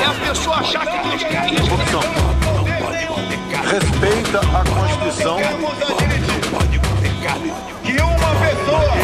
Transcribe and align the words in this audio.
É 0.00 0.04
a 0.04 0.28
pessoa 0.28 0.56
achar 0.56 0.86
que 0.86 1.08
Deus 1.08 1.22
quer 1.24 1.52
isso. 1.52 1.70
Corrupção. 1.70 2.00
Respeita 3.70 4.40
a 4.40 4.64
Constituição. 4.64 5.38
que 7.82 8.02
uma 8.02 8.34
pessoa 8.40 8.96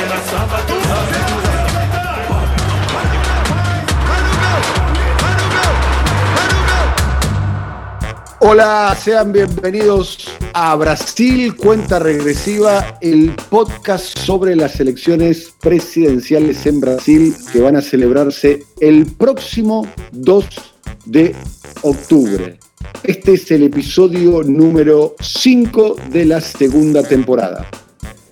Hola, 8.41 8.95
sean 8.97 9.31
bienvenidos 9.31 10.42
a 10.55 10.75
Brasil 10.77 11.55
Cuenta 11.57 11.99
Regresiva, 11.99 12.99
el 13.01 13.35
podcast 13.49 14.19
sobre 14.19 14.57
las 14.57 14.79
elecciones 14.81 15.55
presidenciales 15.61 16.67
en 16.67 16.81
Brasil 16.81 17.35
que 17.53 17.61
van 17.61 17.77
a 17.77 17.83
celebrarse 17.83 18.65
el 18.81 19.07
próximo 19.07 19.87
2 20.13 20.47
de 21.07 21.35
octubre. 21.83 22.59
Este 23.03 23.35
es 23.35 23.51
el 23.51 23.65
episodio 23.65 24.43
número 24.43 25.15
5 25.21 25.97
de 26.11 26.25
la 26.27 26.41
segunda 26.41 27.03
temporada. 27.03 27.69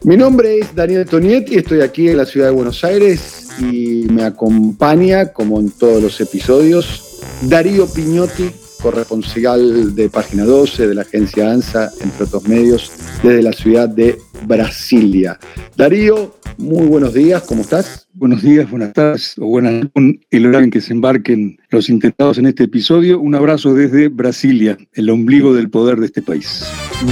Mi 0.02 0.16
nombre 0.16 0.58
es 0.58 0.74
Daniel 0.74 1.06
Tonietti, 1.06 1.56
estoy 1.56 1.80
aquí 1.80 2.08
en 2.08 2.16
la 2.16 2.26
ciudad 2.26 2.46
de 2.48 2.54
Buenos 2.54 2.84
Aires 2.84 3.48
y 3.58 4.06
me 4.10 4.24
acompaña, 4.24 5.32
como 5.32 5.60
en 5.60 5.70
todos 5.70 6.02
los 6.02 6.20
episodios, 6.20 7.20
Darío 7.42 7.86
Piñotti, 7.86 8.50
corresponsal 8.80 9.94
de 9.94 10.08
Página 10.08 10.44
12, 10.44 10.88
de 10.88 10.94
la 10.94 11.02
agencia 11.02 11.50
ANSA, 11.50 11.90
entre 12.00 12.24
otros 12.24 12.48
medios, 12.48 12.92
desde 13.22 13.42
la 13.42 13.52
ciudad 13.52 13.88
de 13.88 14.18
Brasilia. 14.46 15.38
Darío, 15.76 16.34
muy 16.58 16.86
buenos 16.86 17.14
días, 17.14 17.42
¿cómo 17.42 17.62
estás? 17.62 18.08
Buenos 18.12 18.42
días, 18.42 18.70
buenas 18.70 18.92
tardes 18.92 19.34
o 19.38 19.46
buenas 19.46 19.86
el 20.30 20.46
horario 20.46 20.64
en 20.64 20.70
que 20.70 20.80
se 20.80 20.92
embarquen 20.92 21.58
los 21.70 21.88
intentados 21.88 22.38
en 22.38 22.46
este 22.46 22.64
episodio. 22.64 23.20
Un 23.20 23.34
abrazo 23.34 23.74
desde 23.74 24.08
Brasilia, 24.08 24.76
el 24.92 25.10
ombligo 25.10 25.54
del 25.54 25.70
poder 25.70 25.98
de 25.98 26.06
este 26.06 26.22
país. 26.22 26.64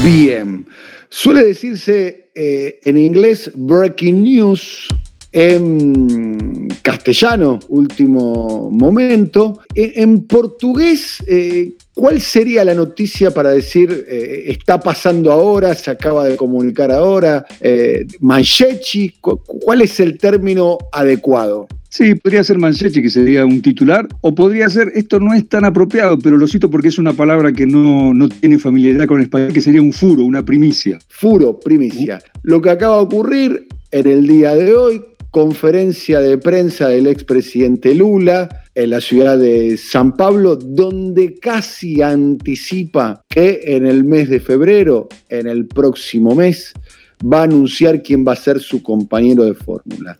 Bien. 0.05 0.67
Suele 1.11 1.45
decirse 1.45 2.31
eh, 2.35 2.81
en 2.85 2.99
inglés 2.99 3.51
breaking 3.55 4.23
news, 4.23 4.89
en 5.33 6.69
castellano, 6.83 7.59
último 7.69 8.71
momento. 8.71 9.61
En, 9.75 10.23
portugués, 10.23 11.19
eh, 11.27 11.73
¿cuál 11.95 12.21
sería 12.21 12.65
la 12.65 12.75
noticia 12.75 13.31
para 13.33 13.51
decir 13.51 14.07
eh, 14.09 14.45
está 14.49 14.81
pasando 14.81 15.31
ahora, 15.33 15.75
se 15.75 15.91
acaba 15.91 16.27
de 16.27 16.37
comunicar 16.37 16.91
ahora? 16.91 17.45
Eh, 17.61 18.07
manchechi, 18.21 19.15
¿cu- 19.21 19.41
¿cuál 19.45 19.83
es 19.83 20.01
el 20.01 20.19
término 20.19 20.79
adecuado? 20.93 21.69
Sí, 21.91 22.15
podría 22.17 22.45
ser 22.45 22.59
Manchechi, 22.59 23.01
que 23.01 23.09
sería 23.09 23.47
un 23.47 23.63
titular, 23.63 24.07
o 24.21 24.35
podría 24.35 24.69
ser, 24.69 24.93
esto 24.95 25.19
no 25.19 25.33
es 25.33 25.49
tan 25.49 25.65
apropiado, 25.65 26.19
pero 26.19 26.37
lo 26.37 26.47
cito 26.47 26.71
porque 26.71 26.89
es 26.89 26.99
una 26.99 27.15
palabra 27.15 27.51
que 27.51 27.67
no, 27.67 28.13
no 28.13 28.29
tiene 28.29 28.59
familiaridad 28.59 29.07
con 29.07 29.17
el 29.19 29.23
español, 29.25 29.55
que 29.55 29.63
sería 29.63 29.81
un 29.81 29.95
furo, 29.95 30.23
una 30.23 30.45
primicia. 30.45 30.99
Furo, 31.09 31.59
primicia. 31.59 32.21
Lo 32.43 32.61
que 32.61 32.69
acaba 32.69 32.97
de 32.97 33.03
ocurrir 33.05 33.69
en 33.91 34.07
el 34.07 34.27
día 34.27 34.55
de 34.55 34.75
hoy, 34.77 35.03
conferencia 35.31 36.21
de 36.21 36.39
prensa 36.39 36.89
del 36.89 37.07
expresidente 37.07 37.95
Lula 37.95 38.49
en 38.75 38.91
la 38.91 39.01
ciudad 39.01 39.39
de 39.39 39.77
San 39.77 40.17
Pablo, 40.17 40.57
donde 40.57 41.39
casi 41.39 42.01
anticipa 42.01 43.23
que 43.29 43.61
en 43.65 43.87
el 43.87 44.05
mes 44.05 44.29
de 44.31 44.41
febrero, 44.41 45.09
en 45.29 45.47
el 45.47 45.67
próximo 45.67 46.35
mes, 46.35 46.73
va 47.21 47.41
a 47.41 47.45
anunciar 47.45 48.03
quién 48.03 48.25
va 48.27 48.33
a 48.33 48.37
ser 48.37 48.61
su 48.61 48.83
compañero 48.83 49.45
de 49.45 49.55
fórmula. 49.55 50.17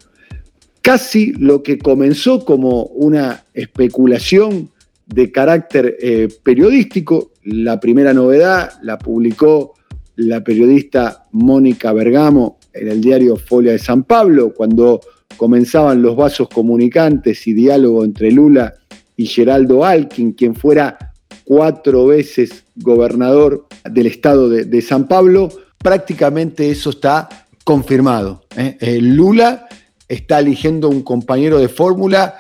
Casi 0.83 1.33
lo 1.33 1.63
que 1.63 1.79
comenzó 1.79 2.45
como 2.45 2.85
una 2.85 3.45
especulación 3.55 4.71
de 5.07 5.33
carácter 5.33 5.97
eh, 6.01 6.29
periodístico, 6.43 7.33
la 7.45 7.81
primera 7.81 8.13
novedad 8.13 8.73
la 8.83 8.99
publicó 8.99 9.75
la 10.17 10.43
periodista 10.43 11.27
Mónica 11.31 11.93
Bergamo 11.93 12.58
en 12.73 12.89
el 12.89 13.01
diario 13.01 13.37
Folia 13.37 13.73
de 13.73 13.79
San 13.79 14.05
Pablo, 14.05 14.53
cuando 14.55 15.01
comenzaban 15.37 16.03
los 16.03 16.17
vasos 16.17 16.49
comunicantes 16.49 17.47
y 17.47 17.53
diálogo 17.53 18.05
entre 18.05 18.31
Lula 18.31 18.75
y 19.17 19.27
Geraldo 19.27 19.85
Alkin, 19.85 20.33
quien 20.33 20.55
fuera 20.55 21.15
cuatro 21.45 22.07
veces 22.07 22.65
gobernador 22.77 23.67
del 23.85 24.07
estado 24.07 24.49
de, 24.49 24.83
San 24.83 25.09
Pablo, 25.09 25.49
prácticamente 25.79 26.71
eso 26.71 26.91
está 26.91 27.29
confirmado. 27.65 28.45
¿eh? 28.57 28.77
Eh, 28.81 29.01
Lula 29.01 29.67
está 30.09 30.41
eligiendo 30.41 30.89
un 30.89 31.03
compañero 31.03 31.59
de 31.59 31.69
fórmula 31.69 32.35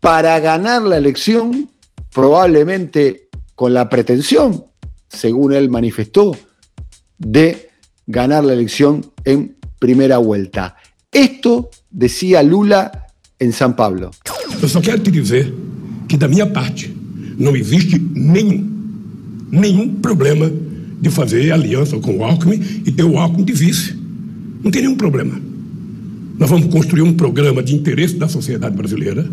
para 0.00 0.38
ganar 0.40 0.82
la 0.82 0.96
elección, 0.96 1.70
probablemente 2.12 3.28
con 3.54 3.74
la 3.74 3.88
pretensión, 3.88 4.64
según 5.08 5.52
él 5.52 5.68
manifestó, 5.68 6.36
de 7.18 7.70
ganar 8.06 8.44
la 8.44 8.54
elección 8.54 9.12
en 9.24 9.56
primera 9.80 10.18
vuelta. 10.18 10.76
Esto 11.10 11.70
decía 11.90 12.42
Lula 12.42 12.92
en 13.40 13.52
San 13.52 13.74
Pablo. 13.74 14.12
Eu 14.62 14.68
só 14.68 14.80
quero 14.80 15.02
te 15.02 15.10
dizer 15.10 15.52
que, 16.06 16.16
da 16.16 16.28
minha 16.28 16.46
parte, 16.46 16.94
não 17.38 17.56
existe 17.56 17.98
nenhum, 18.14 18.68
nenhum 19.50 19.94
problema 19.96 20.52
de 21.00 21.10
fazer 21.10 21.50
aliança 21.50 21.98
com 21.98 22.18
o 22.18 22.24
Alckmin 22.24 22.60
e 22.84 22.92
ter 22.92 23.04
o 23.04 23.18
Alckmin 23.18 23.44
de 23.44 23.54
vice. 23.54 23.96
Não 24.62 24.70
tem 24.70 24.82
nenhum 24.82 24.96
problema. 24.96 25.40
Nós 26.38 26.50
vamos 26.50 26.72
construir 26.72 27.02
um 27.02 27.14
programa 27.14 27.62
de 27.62 27.74
interesse 27.74 28.16
da 28.16 28.28
sociedade 28.28 28.76
brasileira. 28.76 29.26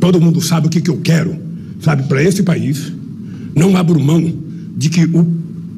Todo 0.00 0.20
mundo 0.20 0.40
sabe 0.40 0.66
o 0.66 0.70
que, 0.70 0.80
que 0.80 0.90
eu 0.90 0.98
quero, 0.98 1.36
sabe, 1.80 2.04
para 2.04 2.22
esse 2.22 2.42
país. 2.42 2.92
Não 3.54 3.76
abro 3.76 4.00
mão 4.00 4.32
de 4.76 4.88
que 4.88 5.04
o, 5.04 5.26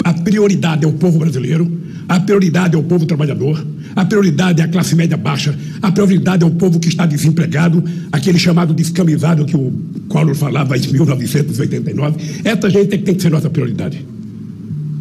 a 0.04 0.12
prioridade 0.12 0.84
é 0.84 0.88
o 0.88 0.92
povo 0.92 1.18
brasileiro, 1.18 1.70
a 2.10 2.19
prioridade 2.19 2.75
é 2.75 2.78
o 2.78 2.82
povo 2.82 3.06
trabalhador, 3.06 3.65
a 3.94 4.04
prioridade 4.04 4.60
é 4.60 4.65
a 4.65 4.69
classe 4.69 4.97
média 4.97 5.16
baixa, 5.16 5.56
a 5.81 5.93
prioridade 5.93 6.43
é 6.43 6.47
o 6.47 6.50
povo 6.50 6.81
que 6.81 6.88
está 6.88 7.06
desempregado, 7.06 7.84
aquele 8.10 8.37
chamado 8.37 8.75
descamisado 8.75 9.44
que 9.44 9.56
o 9.56 9.72
Collor 10.09 10.34
falava 10.34 10.76
em 10.76 10.81
1989. 10.81 12.16
Essa 12.43 12.69
gente 12.69 12.94
é 12.97 12.98
que 12.98 13.04
tem 13.04 13.15
que 13.15 13.22
ser 13.22 13.31
nossa 13.31 13.48
prioridade. 13.48 14.04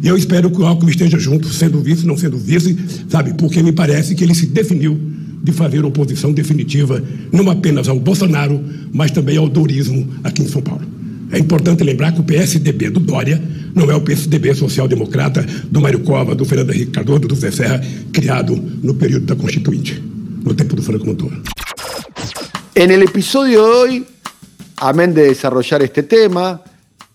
E 0.00 0.06
eu 0.06 0.16
espero 0.16 0.52
que 0.52 0.60
o 0.60 0.64
Alckmin 0.64 0.92
esteja 0.92 1.18
junto, 1.18 1.52
sendo 1.52 1.80
vice, 1.80 2.06
não 2.06 2.16
sendo 2.16 2.38
vice, 2.38 2.78
sabe? 3.08 3.34
Porque 3.34 3.60
me 3.60 3.72
parece 3.72 4.14
que 4.14 4.22
ele 4.22 4.34
se 4.34 4.46
definiu 4.46 4.96
de 5.42 5.50
fazer 5.50 5.84
oposição 5.84 6.32
definitiva, 6.32 7.02
não 7.32 7.50
apenas 7.50 7.88
ao 7.88 7.98
Bolsonaro, 7.98 8.62
mas 8.92 9.10
também 9.10 9.36
ao 9.36 9.48
Dorismo 9.48 10.06
aqui 10.22 10.42
em 10.42 10.48
São 10.48 10.62
Paulo. 10.62 10.99
É 11.32 11.38
importante 11.38 11.84
lembrar 11.84 12.12
que 12.12 12.20
o 12.20 12.24
PSDB 12.24 12.90
do 12.90 13.00
Dória 13.00 13.40
não 13.74 13.90
é 13.90 13.94
o 13.94 14.00
PSDB 14.00 14.54
social-democrata 14.54 15.46
do 15.70 15.80
Mário 15.80 16.00
Cova, 16.00 16.34
do 16.34 16.44
Fernando 16.44 16.72
Henrique 16.72 16.90
Cardoso, 16.90 17.20
do 17.20 17.36
Zé 17.36 17.52
Serra, 17.52 17.80
criado 18.12 18.56
no 18.56 18.94
período 18.94 19.26
da 19.26 19.36
Constituinte, 19.36 20.02
no 20.44 20.54
tempo 20.54 20.74
do 20.74 20.82
Franco 20.82 21.06
Montoro. 21.06 21.40
En 22.74 22.90
el 22.90 23.02
episodio 23.02 23.64
de 23.64 23.70
hoy, 23.70 24.06
amén 24.78 25.14
de 25.14 25.24
desarrollar 25.24 25.82
este 25.82 26.02
tema, 26.02 26.62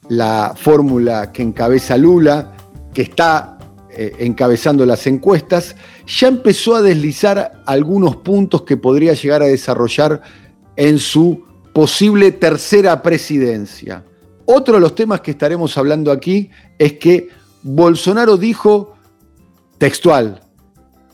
la 0.07 0.53
fórmula 0.55 1.31
que 1.33 1.41
encabeza 1.41 1.97
Lula, 1.97 2.55
que 2.93 3.01
está 3.01 3.57
eh, 3.91 4.15
encabezando 4.19 4.85
las 4.85 5.07
encuestas, 5.07 5.75
ya 6.07 6.29
empezó 6.29 6.75
a 6.75 6.81
deslizar 6.81 7.63
algunos 7.65 8.15
puntos 8.17 8.61
que 8.61 8.77
podría 8.77 9.13
llegar 9.13 9.41
a 9.41 9.47
desarrollar 9.47 10.21
en 10.77 10.99
su 10.99 11.43
posible 11.75 12.31
tercera 12.31 13.01
presidencia. 13.01 14.01
Otro 14.45 14.75
de 14.75 14.79
los 14.79 14.95
temas 14.95 15.19
que 15.19 15.31
estaremos 15.31 15.77
hablando 15.77 16.09
aquí 16.09 16.49
es 16.79 16.93
que 16.93 17.27
Bolsonaro 17.63 18.37
dijo 18.37 18.95
textual 19.77 20.41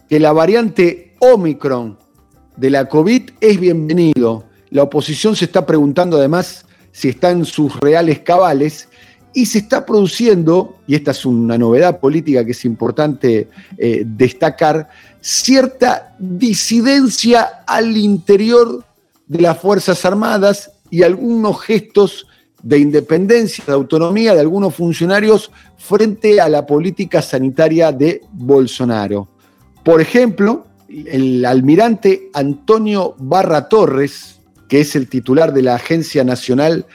que 0.07 0.19
la 0.19 0.31
variante 0.33 1.15
Omicron 1.17 1.97
de 2.57 2.69
la 2.69 2.87
COVID 2.87 3.31
es 3.41 3.59
bienvenido. 3.59 4.43
La 4.69 4.83
oposición 4.83 5.35
se 5.35 5.45
está 5.45 5.65
preguntando 5.65 6.17
además 6.17 6.67
si 6.91 7.09
está 7.09 7.31
en 7.31 7.45
sus 7.45 7.79
reales 7.79 8.19
cabales 8.19 8.87
y 9.33 9.47
se 9.47 9.57
está 9.57 9.83
produciendo, 9.83 10.75
y 10.85 10.93
esta 10.93 11.09
es 11.09 11.25
una 11.25 11.57
novedad 11.57 11.99
política 11.99 12.45
que 12.45 12.51
es 12.51 12.65
importante 12.65 13.49
eh, 13.79 14.03
destacar, 14.05 14.89
cierta 15.21 16.15
disidencia 16.19 17.63
al 17.65 17.97
interior 17.97 18.85
de 19.31 19.41
las 19.41 19.59
Fuerzas 19.59 20.03
Armadas 20.03 20.71
y 20.89 21.03
algunos 21.03 21.61
gestos 21.61 22.27
de 22.61 22.79
independencia, 22.79 23.63
de 23.65 23.71
autonomía 23.71 24.33
de 24.33 24.41
algunos 24.41 24.75
funcionarios 24.75 25.51
frente 25.77 26.41
a 26.41 26.49
la 26.49 26.65
política 26.65 27.21
sanitaria 27.21 27.93
de 27.93 28.19
Bolsonaro. 28.33 29.29
Por 29.85 30.01
ejemplo, 30.01 30.65
el 30.89 31.45
almirante 31.45 32.29
Antonio 32.33 33.15
Barra 33.19 33.69
Torres, 33.69 34.41
que 34.67 34.81
es 34.81 34.97
el 34.97 35.07
titular 35.07 35.53
de 35.53 35.61
la 35.61 35.75
Agencia 35.75 36.25
Nacional 36.25 36.85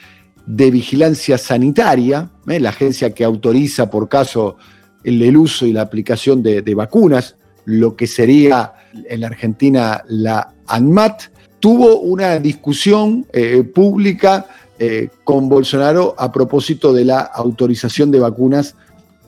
de 0.45 0.69
Vigilancia 0.69 1.39
Sanitaria, 1.39 2.29
¿eh? 2.47 2.59
la 2.59 2.69
agencia 2.69 3.15
que 3.15 3.23
autoriza 3.23 3.89
por 3.89 4.07
caso 4.09 4.57
el, 5.03 5.35
uso 5.35 5.65
y 5.65 5.73
la 5.73 5.81
aplicación 5.81 6.43
de, 6.43 6.75
vacunas, 6.75 7.35
lo 7.65 7.95
que 7.95 8.05
sería 8.05 8.73
en 9.09 9.21
la 9.21 9.27
Argentina 9.27 10.03
la 10.07 10.53
ANMAT, 10.67 11.35
tuvo 11.59 11.99
una 12.01 12.39
discusión 12.39 13.25
eh, 13.33 13.63
pública 13.63 14.45
eh, 14.79 15.09
con 15.23 15.49
Bolsonaro 15.49 16.15
a 16.17 16.31
propósito 16.31 16.93
de 16.93 17.05
la 17.05 17.19
autorización 17.19 18.11
de 18.11 18.19
vacunas 18.19 18.75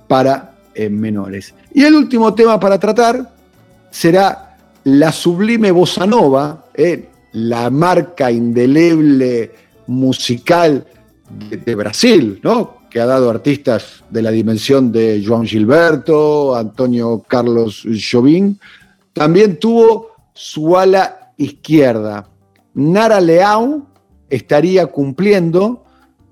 para 0.08 0.56
menores. 0.90 1.54
Y 1.74 1.84
el 1.84 1.94
último 1.94 2.34
tema 2.34 2.58
para 2.58 2.80
tratar 2.80 3.36
será 3.92 4.58
la 4.86 5.12
sublime 5.12 5.72
bossa 5.72 6.08
nova, 6.08 6.68
la 7.34 7.70
marca 7.70 8.31
indeleble 8.31 9.52
musical 9.88 10.86
de, 11.30 11.76
Brasil, 11.76 12.40
¿no? 12.44 12.80
que 12.90 13.00
ha 13.00 13.06
dado 13.06 13.30
artistas 13.30 14.04
de 14.10 14.22
la 14.22 14.31
dimensión 14.31 14.92
de 14.92 15.22
João 15.22 15.46
Gilberto, 15.46 16.56
Antonio 16.56 17.24
Carlos 17.28 17.86
Jobim, 17.86 18.58
también 19.14 19.60
tuvo 19.60 20.12
su 20.34 20.78
ala 20.78 21.19
izquierda. 21.40 22.30
Nara 22.76 23.20
Leao 23.20 23.88
estaría 24.30 24.86
cumpliendo 24.86 25.86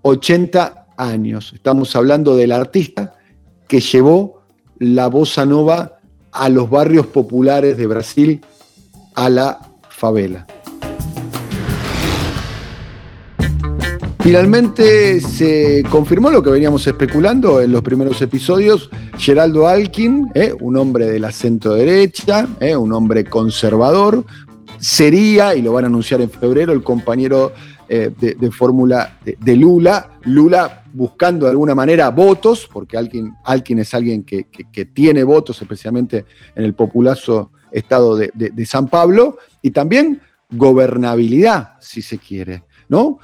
80 0.03 0.87
años. 0.97 1.53
Estamos 1.55 1.95
hablando 1.95 2.35
del 2.35 2.51
artista 2.51 3.15
que 3.67 3.79
llevó 3.79 4.43
la 4.77 5.07
bossa 5.07 5.45
nova 5.45 5.99
a 6.31 6.49
los 6.49 6.69
barrios 6.69 7.07
populares 7.07 7.77
de 7.77 7.87
Brasil, 7.87 8.41
a 9.15 9.29
la 9.29 9.59
favela. 9.89 10.45
Finalmente 14.19 15.21
se 15.21 15.85
confirmó 15.89 16.29
lo 16.29 16.43
que 16.43 16.49
veníamos 16.49 16.85
especulando 16.85 17.61
en 17.61 17.71
los 17.71 17.81
primeros 17.81 18.21
episodios. 18.21 18.89
Geraldo 19.17 19.69
Alkin, 19.69 20.29
eh, 20.35 20.53
un 20.59 20.75
hombre 20.75 21.05
de 21.05 21.17
la 21.17 21.31
centro 21.31 21.75
derecha, 21.75 22.45
eh, 22.59 22.75
un 22.75 22.91
hombre 22.91 23.23
conservador, 23.23 24.25
sería, 24.79 25.55
y 25.55 25.61
lo 25.61 25.73
van 25.73 25.85
a 25.85 25.87
anunciar 25.87 26.21
en 26.21 26.29
febrero, 26.29 26.73
el 26.73 26.83
compañero 26.83 27.53
eh, 27.89 28.11
de, 28.19 28.51
fórmula 28.51 29.17
de, 29.23 29.55
Lula. 29.55 30.19
Lula 30.23 30.83
buscando 30.93 31.45
de 31.45 31.51
alguna 31.51 31.73
manera 31.73 32.09
votos, 32.09 32.69
porque 32.71 32.97
Alkin, 32.97 33.33
Alkin 33.45 33.79
es 33.79 33.93
alguien 33.93 34.23
que, 34.23 34.45
tiene 34.93 35.23
votos, 35.23 35.61
especialmente 35.61 36.25
en 36.55 36.65
el 36.65 36.73
populazo 36.73 37.51
estado 37.71 38.17
de, 38.17 38.65
San 38.65 38.87
Pablo, 38.87 39.37
y 39.61 39.71
también 39.71 40.21
gobernabilidad, 40.49 41.73
si 41.79 42.01
se 42.01 42.17
quiere, 42.17 42.63
¿no? 42.89 43.19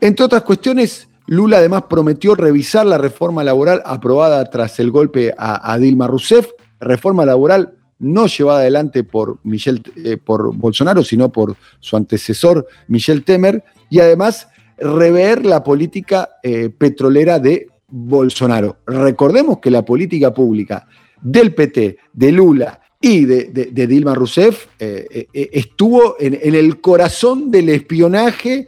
Entre 0.00 0.24
otras 0.24 0.42
cuestiones, 0.42 1.08
Lula 1.26 1.58
además 1.58 1.84
prometió 1.90 2.34
revisar 2.34 2.86
la 2.86 2.96
reforma 2.96 3.44
laboral 3.44 3.82
aprobada 3.84 4.48
tras 4.48 4.80
el 4.80 4.90
golpe 4.90 5.34
a, 5.36 5.76
Dilma 5.78 6.06
Rousseff, 6.06 6.48
reforma 6.80 7.26
laboral 7.26 7.77
no 7.98 8.26
llevada 8.26 8.60
adelante 8.60 9.04
por, 9.04 9.38
Michel, 9.42 9.82
eh, 9.96 10.16
por 10.16 10.54
Bolsonaro, 10.54 11.02
sino 11.02 11.30
por 11.30 11.56
su 11.80 11.96
antecesor 11.96 12.66
Michel 12.86 13.24
Temer, 13.24 13.64
y 13.90 14.00
además 14.00 14.48
rever 14.78 15.44
la 15.44 15.64
política 15.64 16.28
eh, 16.42 16.70
petrolera 16.70 17.38
de 17.38 17.68
Bolsonaro. 17.88 18.78
Recordemos 18.86 19.58
que 19.58 19.70
la 19.70 19.84
política 19.84 20.32
pública 20.32 20.86
del 21.20 21.54
PT, 21.54 21.98
de 22.12 22.32
Lula 22.32 22.80
y 23.00 23.24
de, 23.24 23.86
Dilma 23.86 24.14
Rousseff 24.14 24.66
eh, 24.78 25.26
estuvo 25.32 26.16
en, 26.18 26.38
en, 26.40 26.54
el 26.54 26.80
corazón 26.80 27.50
del 27.50 27.68
espionaje 27.70 28.66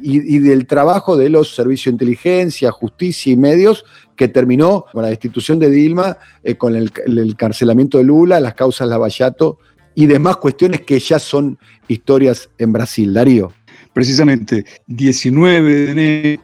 y, 0.00 0.38
del 0.38 0.66
trabajo 0.66 1.16
de 1.16 1.28
los 1.28 1.54
servicios 1.54 1.92
de 1.92 1.94
inteligencia, 1.96 2.70
justicia 2.70 3.32
y 3.32 3.36
medios 3.36 3.84
que 4.16 4.28
terminó 4.28 4.86
con 4.92 5.02
la 5.02 5.08
destitución 5.08 5.58
de 5.58 5.70
Dilma, 5.70 6.16
eh, 6.42 6.56
con 6.56 6.76
el, 6.76 6.90
carcelamiento 7.36 7.98
de 7.98 8.04
Lula, 8.04 8.40
las 8.40 8.54
causas 8.54 8.88
Lavallato 8.88 9.58
y 9.94 10.06
demás 10.06 10.36
cuestiones 10.38 10.82
que 10.82 10.98
ya 10.98 11.18
son 11.18 11.58
historias 11.88 12.48
en 12.58 12.72
Brasil. 12.72 13.12
Darío. 13.12 13.52
Precisamente, 13.92 14.64
19 14.86 15.72
de 15.72 15.90
enero 15.90 16.42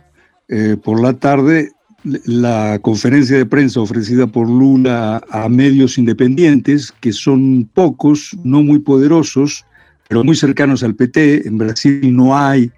eh, 0.49 0.77
por 0.83 1.01
la 1.01 1.15
tarde, 1.15 1.73
la 2.05 2.79
conferencia 2.81 3.37
de 3.37 3.47
prensa 3.47 3.81
ofrecida 3.81 4.27
por 4.27 4.49
Lula 4.49 5.23
a 5.31 5.49
medios 5.49 5.99
independientes, 5.99 6.93
que 7.01 7.13
son 7.13 7.69
pocos, 7.73 8.37
no 8.45 8.63
muy 8.63 8.79
poderosos, 8.79 9.65
pero 10.09 10.25
muy 10.25 10.37
cercanos 10.37 10.83
al 10.83 10.95
PT. 10.95 11.47
En 11.47 11.59
Brasil 11.59 12.15
no 12.15 12.37
hay 12.37 12.71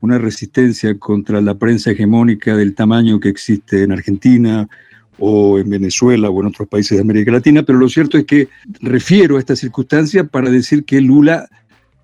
una 0.00 0.18
resistencia 0.18 0.98
contra 0.98 1.40
la 1.40 1.54
prensa 1.54 1.90
hegemónica 1.90 2.56
del 2.56 2.74
tamaño 2.74 3.20
que 3.20 3.28
existe 3.28 3.82
en 3.82 3.92
Argentina 3.92 4.68
o 5.18 5.58
en 5.58 5.68
Venezuela 5.68 6.30
o 6.30 6.40
en 6.40 6.46
otros 6.46 6.68
países 6.68 6.96
de 6.96 7.02
América 7.02 7.32
Latina, 7.32 7.62
pero 7.62 7.78
lo 7.78 7.88
cierto 7.88 8.16
es 8.16 8.24
que 8.24 8.48
refiero 8.80 9.36
a 9.36 9.38
esta 9.38 9.54
circunstancia 9.54 10.24
para 10.24 10.50
decir 10.50 10.84
que 10.84 11.00
Lula 11.00 11.48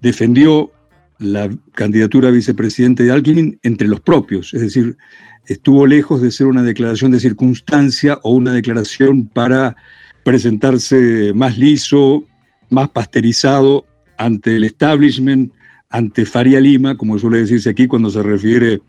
defendió 0.03 0.71
la 1.19 1.49
candidatura 1.73 2.29
a 2.29 2.33
vicepresidente 2.33 3.05
de 3.05 3.13
alguien 3.13 3.59
entre 3.63 3.89
los 3.89 4.01
propios, 4.01 4.53
es 4.53 4.61
decir, 4.61 4.99
estuvo 5.47 5.87
lejos 5.87 6.21
de 6.21 6.31
ser 6.31 6.47
una 6.47 6.63
declaración 6.63 7.13
de 7.13 7.21
circunstancia 7.21 8.19
o 8.23 8.33
una 8.33 8.53
declaración 8.53 9.27
para 9.27 9.77
presentarse 10.25 11.33
más 11.35 11.57
liso, 11.57 12.25
más 12.69 12.91
pasterizado 12.91 13.87
ante 14.19 14.57
el 14.57 14.65
establishment 14.65 15.53
ante 15.91 16.27
Faria 16.27 16.61
Lima, 16.61 16.97
como 16.97 17.19
suele 17.19 17.39
decirse 17.39 17.71
aquí 17.71 17.87
cuando 17.87 18.11
se 18.11 18.23
refiere 18.23 18.81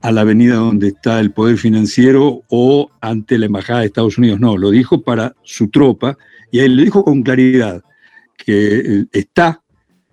a 0.00 0.12
la 0.12 0.20
avenida 0.22 0.54
donde 0.56 0.88
está 0.88 1.20
el 1.20 1.32
poder 1.32 1.58
financiero 1.58 2.42
o 2.48 2.90
ante 3.00 3.38
la 3.38 3.46
Embajada 3.46 3.80
de 3.80 3.86
Estados 3.86 4.18
Unidos. 4.18 4.40
No, 4.40 4.56
lo 4.56 4.70
dijo 4.70 5.02
para 5.02 5.34
su 5.42 5.68
tropa 5.68 6.16
y 6.50 6.60
él 6.60 6.76
le 6.76 6.84
dijo 6.84 7.04
con 7.04 7.22
claridad 7.22 7.82
que 8.36 8.78
eh, 8.78 9.04
está 9.12 9.62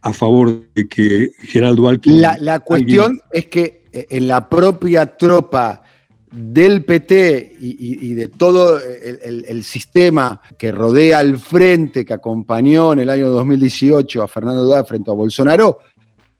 a 0.01 0.13
favor 0.13 0.63
de 0.73 0.87
que 0.87 1.31
Geraldo 1.39 1.87
Alckmin... 1.87 2.21
La, 2.21 2.59
cuestión 2.59 3.21
es 3.31 3.47
que 3.47 3.83
eh, 3.91 4.07
en 4.09 4.27
la 4.27 4.47
propia 4.47 5.17
tropa 5.17 5.83
del 6.31 6.83
PT 6.83 7.55
y, 7.59 8.13
de 8.13 8.27
todo 8.27 8.77
el, 8.79 9.63
sistema 9.63 10.41
que 10.57 10.71
rodea 10.71 11.19
al 11.19 11.37
frente, 11.39 12.03
que 12.03 12.13
acompañó 12.13 12.91
en 12.91 12.99
el 12.99 13.09
año 13.09 13.29
2018 13.29 14.21
a 14.21 14.27
Fernando 14.27 14.67
Dá 14.67 14.83
frente 14.83 15.09
a 15.09 15.13
Bolsonaro, 15.13 15.79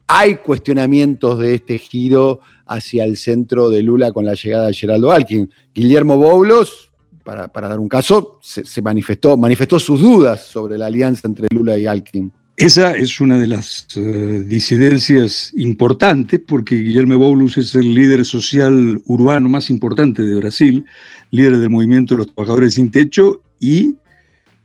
hay 0.07 0.35
cuestionamientos 0.38 1.39
de 1.39 1.55
este 1.55 1.77
giro 1.77 2.41
hacia 2.65 3.03
el 3.03 3.17
centro 3.17 3.69
de 3.69 3.83
Lula 3.83 4.12
con 4.12 4.25
la 4.25 4.33
llegada 4.33 4.67
de 4.67 4.74
Geraldo 4.74 5.12
Alkin. 5.12 5.50
Guillermo 5.74 6.17
Boulos, 6.17 6.91
para, 7.24 7.47
dar 7.47 7.79
un 7.79 7.89
caso, 7.89 8.39
se, 8.41 8.81
manifestó, 8.81 9.35
manifestó 9.35 9.79
sus 9.79 10.01
dudas 10.01 10.45
sobre 10.45 10.77
la 10.77 10.88
alianza 10.88 11.27
entre 11.27 11.47
Lula 11.51 11.77
y 11.77 11.88
Alkin. 11.88 12.31
Esa 12.57 12.95
es 12.95 13.19
una 13.19 13.38
de 13.38 13.47
las 13.47 13.88
eh, 13.97 14.43
disidencias 14.47 15.51
importantes 15.57 16.39
porque 16.39 16.75
Guillermo 16.75 17.17
Boulos 17.17 17.57
es 17.57 17.75
el 17.75 17.93
líder 17.93 18.24
social 18.24 19.01
urbano 19.07 19.50
más 19.50 19.69
importante 19.69 20.21
de 20.21 20.35
Brasil, 20.35 20.85
líder 21.31 21.57
del 21.57 21.69
movimiento 21.69 22.13
de 22.13 22.19
los 22.19 22.33
trabajadores 22.33 22.75
sin 22.75 22.91
techo 22.91 23.41
y 23.59 23.95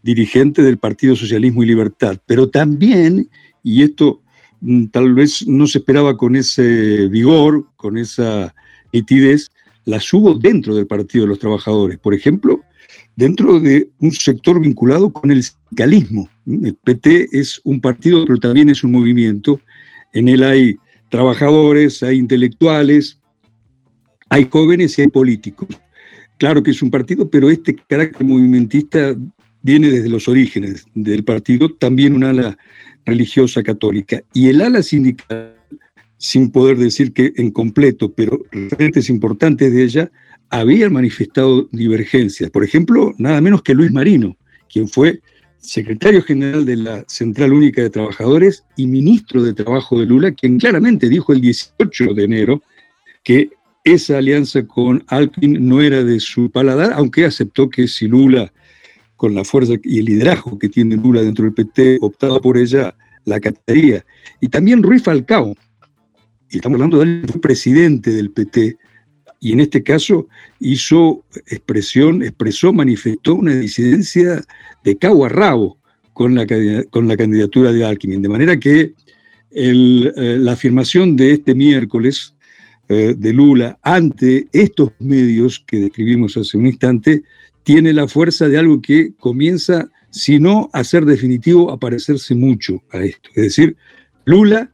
dirigente 0.03 0.63
del 0.63 0.79
Partido 0.79 1.17
Socialismo 1.17 1.65
y 1.65 1.67
Libertad. 1.67 2.17
Pero 2.27 2.49
también, 2.49 3.29
y 3.65 3.83
esto 3.83 4.23
tal 4.91 5.15
vez 5.15 5.47
no 5.47 5.67
se 5.67 5.79
esperaba 5.79 6.17
con 6.17 6.37
ese 6.37 7.09
vigor, 7.09 7.67
con 7.77 7.97
esa 7.99 8.55
nitidez, 8.93 9.51
las 9.85 10.13
hubo 10.13 10.35
dentro 10.35 10.75
del 10.75 10.87
Partido 10.87 11.25
de 11.25 11.31
los 11.31 11.39
Trabajadores. 11.39 11.99
Por 11.99 12.15
ejemplo, 12.15 12.61
dentro 13.17 13.61
de 13.61 13.91
un 13.99 14.13
sector 14.13 14.61
vinculado 14.61 15.13
con 15.13 15.31
el 15.31 15.43
sindicalismo. 15.43 16.29
El 16.47 16.75
PT 16.75 17.29
es 17.33 17.61
un 17.65 17.81
partido, 17.81 18.25
pero 18.25 18.39
también 18.39 18.69
es 18.69 18.85
un 18.85 18.93
movimiento. 18.93 19.61
En 20.13 20.29
él 20.29 20.43
hay 20.43 20.77
trabajadores, 21.09 22.03
hay 22.03 22.19
intelectuales, 22.19 23.19
hay 24.29 24.49
jóvenes 24.51 24.99
y 24.99 25.03
hay 25.03 25.09
políticos. 25.09 25.69
Claro 26.39 26.63
que 26.63 26.71
es 26.71 26.83
un 26.83 26.91
partido, 26.91 27.29
pero 27.29 27.51
este 27.51 27.75
carácter 27.75 28.27
movimentista 28.27 29.15
viene 29.63 29.91
desde 29.91 30.09
los 30.09 30.27
orígenes 30.27 30.87
del 30.95 31.23
partido, 31.23 31.71
también 31.75 32.15
una 32.15 32.31
ala 32.31 32.59
religiosa 33.05 33.63
católica. 33.63 34.23
Y 34.33 34.49
el 34.49 34.61
ala 34.61 34.83
sindical, 34.83 35.57
sin 36.19 36.51
poder 36.51 36.77
decir 36.77 37.13
que 37.13 37.33
en 37.37 37.51
completo, 37.51 38.13
pero 38.13 38.41
referentes 38.51 39.09
importantes 39.09 39.73
de 39.73 39.83
ella, 39.83 40.11
habían 40.51 40.93
manifestado 40.93 41.69
divergencias. 41.73 42.51
Por 42.51 42.65
ejemplo, 42.65 43.15
nada 43.19 43.41
menos 43.41 43.63
que 43.63 43.75
Luis 43.75 43.93
Marino, 43.93 44.37
quien 44.69 44.89
fue 44.89 45.21
secretario 45.59 46.23
general 46.23 46.65
de 46.65 46.77
la 46.77 47.05
Central 47.07 47.53
Única 47.53 47.83
de 47.83 47.91
Trabajadores 47.91 48.65
y 48.77 48.87
ministro 48.87 49.43
de 49.43 49.55
Trabajo 49.55 50.01
de 50.01 50.07
Lula, 50.07 50.33
quien 50.33 50.59
claramente 50.59 51.09
dijo 51.09 51.33
el 51.33 51.41
18 51.41 52.15
de 52.15 52.25
enero 52.25 52.63
que 53.23 53.51
esa 53.85 54.19
alianza 54.19 54.67
con 54.67 55.05
Alckmin 55.09 55.67
no 55.67 55.81
era 55.81 56.03
de 56.03 56.21
su 56.21 56.51
paladar, 56.51 56.93
aunque 56.95 57.25
aceptó 57.25 57.71
que 57.71 57.89
si 57.89 58.09
Lula, 58.09 58.53
con 59.21 59.35
la 59.35 59.45
fuerza 59.45 59.75
y 59.85 59.99
el 59.99 60.07
liderazgo 60.07 60.59
que 60.59 60.71
tiene 60.71 60.97
Lula 60.97 61.21
dentro 61.21 61.45
del 61.45 61.53
PT, 61.53 61.99
optaba 62.01 62.41
por 62.41 62.57
ella, 62.57 62.97
la 63.27 63.39
cataría. 63.39 64.03
Y 64.41 64.49
también 64.49 64.83
Ruiz 64.83 65.03
Falcao, 65.03 65.55
y 66.49 66.57
estamos 66.57 66.77
hablando 66.77 66.97
de 67.01 67.05
él, 67.05 67.27
fue 67.31 67.39
presidente 67.39 68.13
del 68.13 68.31
PT, 68.31 68.79
y 69.39 69.53
en 69.53 69.61
este 69.61 69.83
caso 69.83 70.27
hizo 70.59 71.23
expresión, 71.49 72.23
expresó, 72.23 72.73
manifestó 72.73 73.35
una 73.35 73.55
disidencia 73.55 74.43
de 74.85 74.97
cabo 74.97 75.27
a 75.27 75.29
rabo 75.29 75.77
con 76.15 76.35
la, 76.35 76.47
con 76.89 77.07
la 77.07 77.19
candidatura 77.19 77.73
de 77.73 77.85
Alckmin. 77.85 78.23
De 78.23 78.29
manera 78.31 78.59
que 78.59 78.95
eh, 79.51 80.13
la 80.41 80.53
afirmación 80.53 81.15
de 81.15 81.33
este 81.33 81.55
miércoles 81.55 82.35
eh, 82.89 83.15
de 83.19 83.33
Lula 83.35 83.79
ante 83.83 84.49
estos 84.51 84.93
medios 84.99 85.63
que 85.67 85.77
describimos 85.77 86.39
hace 86.39 86.57
un 86.57 86.69
instante 86.69 87.23
tiene 87.73 87.93
la 87.93 88.09
fuerza 88.09 88.49
de 88.49 88.59
algo 88.59 88.83
que 88.83 89.13
comienza, 89.17 89.93
si 90.11 90.41
no 90.41 90.71
a 90.73 90.83
ser 90.83 91.05
definitivo, 91.05 91.71
a 91.71 91.79
parecerse 91.79 92.35
mucho 92.35 92.83
a 92.91 92.99
esto. 92.99 93.31
Es 93.37 93.45
decir, 93.45 93.77
Lula 94.25 94.73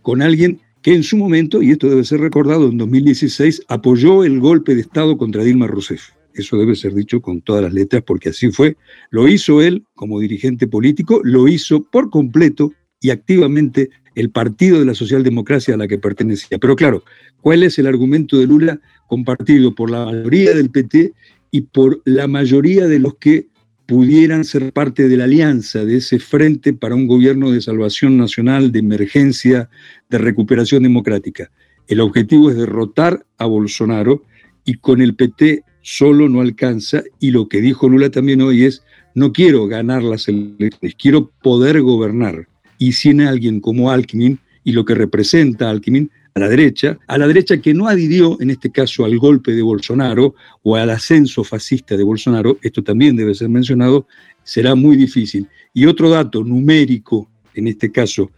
con 0.00 0.22
alguien 0.22 0.58
que 0.80 0.94
en 0.94 1.02
su 1.02 1.18
momento, 1.18 1.62
y 1.62 1.72
esto 1.72 1.90
debe 1.90 2.04
ser 2.04 2.20
recordado, 2.20 2.70
en 2.70 2.78
2016 2.78 3.64
apoyó 3.68 4.24
el 4.24 4.40
golpe 4.40 4.74
de 4.74 4.80
Estado 4.80 5.18
contra 5.18 5.44
Dilma 5.44 5.66
Rousseff. 5.66 6.12
Eso 6.32 6.56
debe 6.56 6.74
ser 6.74 6.94
dicho 6.94 7.20
con 7.20 7.42
todas 7.42 7.64
las 7.64 7.74
letras 7.74 8.02
porque 8.06 8.30
así 8.30 8.50
fue. 8.50 8.78
Lo 9.10 9.28
hizo 9.28 9.60
él 9.60 9.84
como 9.94 10.18
dirigente 10.18 10.66
político, 10.66 11.20
lo 11.22 11.48
hizo 11.48 11.82
por 11.82 12.08
completo 12.08 12.72
y 12.98 13.10
activamente 13.10 13.90
el 14.14 14.30
partido 14.30 14.78
de 14.78 14.86
la 14.86 14.94
socialdemocracia 14.94 15.74
a 15.74 15.76
la 15.76 15.86
que 15.86 15.98
pertenecía. 15.98 16.56
Pero 16.56 16.76
claro, 16.76 17.02
¿cuál 17.42 17.62
es 17.62 17.78
el 17.78 17.86
argumento 17.86 18.38
de 18.38 18.46
Lula 18.46 18.80
compartido 19.06 19.74
por 19.74 19.90
la 19.90 20.06
mayoría 20.06 20.54
del 20.54 20.70
PT 20.70 21.12
y 21.50 21.62
por 21.62 22.02
la 22.04 22.26
mayoría 22.26 22.86
de 22.86 22.98
los 22.98 23.16
que 23.16 23.48
pudieran 23.86 24.44
ser 24.44 24.72
parte 24.72 25.08
de 25.08 25.16
la 25.16 25.24
alianza, 25.24 25.84
de 25.84 25.96
ese 25.96 26.18
frente 26.18 26.74
para 26.74 26.94
un 26.94 27.06
gobierno 27.06 27.50
de 27.50 27.62
salvación 27.62 28.18
nacional, 28.18 28.70
de 28.70 28.80
emergencia, 28.80 29.70
de 30.10 30.18
recuperación 30.18 30.82
democrática. 30.82 31.50
El 31.86 32.00
objetivo 32.00 32.50
es 32.50 32.56
derrotar 32.56 33.24
a 33.38 33.46
Bolsonaro 33.46 34.24
y 34.66 34.74
con 34.74 35.00
el 35.00 35.14
PT 35.14 35.64
solo 35.80 36.28
no 36.28 36.42
alcanza 36.42 37.02
y 37.18 37.30
lo 37.30 37.48
que 37.48 37.62
dijo 37.62 37.88
Lula 37.88 38.10
también 38.10 38.42
hoy 38.42 38.64
es, 38.64 38.82
no 39.14 39.32
quiero 39.32 39.66
ganar 39.66 40.02
las 40.02 40.28
elecciones, 40.28 40.94
quiero 40.98 41.30
poder 41.42 41.80
gobernar. 41.80 42.46
Y 42.76 42.92
sin 42.92 43.22
alguien 43.22 43.60
como 43.60 43.90
Alckmin 43.90 44.38
y 44.64 44.72
lo 44.72 44.84
que 44.84 44.94
representa 44.94 45.70
Alckmin, 45.70 46.10
a 46.38 46.40
la 46.40 46.48
derecha, 46.48 46.98
a 47.08 47.18
la 47.18 47.26
derecha 47.26 47.60
que 47.60 47.74
no 47.74 47.88
adhirió 47.88 48.40
en 48.40 48.50
este 48.50 48.70
caso 48.70 49.04
al 49.04 49.18
golpe 49.18 49.52
de 49.52 49.62
Bolsonaro 49.62 50.36
o 50.62 50.76
al 50.76 50.90
ascenso 50.90 51.42
fascista 51.42 51.96
de 51.96 52.04
Bolsonaro, 52.04 52.58
esto 52.62 52.82
también 52.82 53.16
debe 53.16 53.34
ser 53.34 53.48
mencionado, 53.48 54.06
será 54.44 54.76
muy 54.76 54.96
difícil. 54.96 55.48
Y 55.74 55.86
otro 55.86 56.08
dato 56.10 56.44
numérico, 56.44 57.28
en 57.54 57.66
este 57.66 57.90
caso 57.90 58.30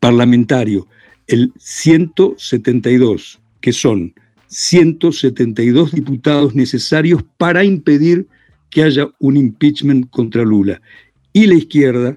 parlamentario, 0.00 0.88
el 1.26 1.52
172, 1.58 3.40
que 3.60 3.72
son 3.72 4.14
172 4.46 5.92
diputados 5.92 6.54
necesarios 6.54 7.22
para 7.36 7.64
impedir 7.64 8.26
que 8.70 8.82
haya 8.82 9.08
un 9.18 9.36
impeachment 9.36 10.08
contra 10.08 10.42
Lula. 10.42 10.80
Y 11.34 11.46
la 11.46 11.54
izquierda, 11.54 12.16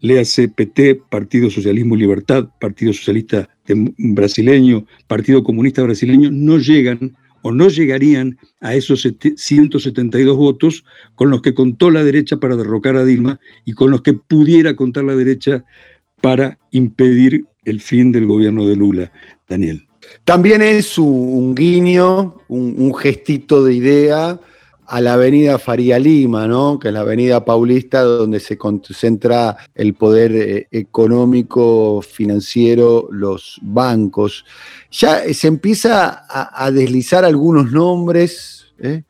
le 0.00 0.20
hace 0.20 0.48
PT, 0.48 1.02
Partido 1.08 1.50
Socialismo 1.50 1.96
y 1.96 2.00
Libertad, 2.00 2.48
Partido 2.60 2.92
Socialista 2.92 3.48
brasileño, 3.66 4.86
Partido 5.06 5.42
Comunista 5.42 5.82
brasileño, 5.82 6.30
no 6.30 6.58
llegan 6.58 7.16
o 7.42 7.52
no 7.52 7.68
llegarían 7.68 8.38
a 8.60 8.74
esos 8.74 9.06
172 9.36 10.36
votos 10.36 10.84
con 11.14 11.30
los 11.30 11.42
que 11.42 11.54
contó 11.54 11.90
la 11.90 12.04
derecha 12.04 12.38
para 12.38 12.56
derrocar 12.56 12.96
a 12.96 13.04
Dilma 13.04 13.40
y 13.64 13.72
con 13.72 13.90
los 13.90 14.02
que 14.02 14.12
pudiera 14.12 14.74
contar 14.74 15.04
la 15.04 15.16
derecha 15.16 15.64
para 16.20 16.58
impedir 16.72 17.44
el 17.64 17.80
fin 17.80 18.12
del 18.12 18.26
gobierno 18.26 18.66
de 18.66 18.76
Lula. 18.76 19.12
Daniel. 19.48 19.88
También 20.24 20.62
es 20.62 20.98
un, 20.98 21.54
guiño, 21.54 22.36
un, 22.48 22.94
gestito 22.94 23.64
de 23.64 23.74
idea 23.74 24.40
a 24.88 25.02
la 25.02 25.12
avenida 25.12 25.58
Faría 25.58 25.98
Lima, 25.98 26.46
¿no? 26.46 26.78
que 26.78 26.88
es 26.88 26.94
la 26.94 27.00
avenida 27.00 27.44
paulista 27.44 28.00
donde 28.00 28.40
se 28.40 28.56
concentra 28.56 29.56
el 29.74 29.94
poder 29.94 30.32
eh, 30.34 30.68
económico, 30.70 32.00
financiero, 32.00 33.08
los 33.10 33.58
bancos. 33.60 34.46
Ya 34.90 35.22
se 35.34 35.46
empieza 35.46 36.24
a, 36.28 36.70
deslizar 36.70 37.26
algunos 37.26 37.70
nombres 37.70 38.66
¿eh? 38.78 39.02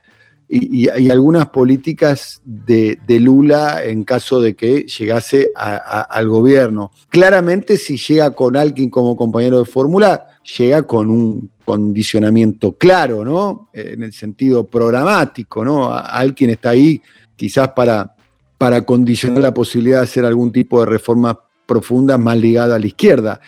y, 0.48 0.88
algunas 1.10 1.50
políticas 1.50 2.42
de, 2.44 2.98
Lula 3.20 3.84
en 3.84 4.02
caso 4.02 4.40
de 4.40 4.56
que 4.56 4.82
llegase 4.82 5.52
al 5.54 6.28
gobierno. 6.28 6.90
Claramente 7.08 7.76
si 7.76 7.96
llega 7.96 8.32
con 8.32 8.56
alguien 8.56 8.90
como 8.90 9.16
compañero 9.16 9.60
de 9.60 9.64
fórmula, 9.64 10.26
llega 10.56 10.82
con 10.82 11.10
un 11.10 11.50
condicionamiento 11.64 12.72
claro, 12.72 13.24
¿no? 13.24 13.68
En 13.72 14.02
el 14.02 14.12
sentido 14.12 14.64
programático, 14.64 15.64
¿no? 15.64 15.92
Alguien 15.92 16.50
está 16.50 16.70
ahí 16.70 17.02
quizás 17.36 17.68
para, 17.68 18.14
para 18.56 18.84
condicionar 18.84 19.42
la 19.42 19.54
posibilidad 19.54 19.98
de 19.98 20.04
hacer 20.04 20.24
algún 20.24 20.50
tipo 20.52 20.80
de 20.80 20.86
reforma 20.86 21.38
profunda 21.66 22.16
más 22.16 22.38
ligada 22.38 22.76
a 22.76 22.78
la 22.78 22.86
izquierda. 22.86 23.40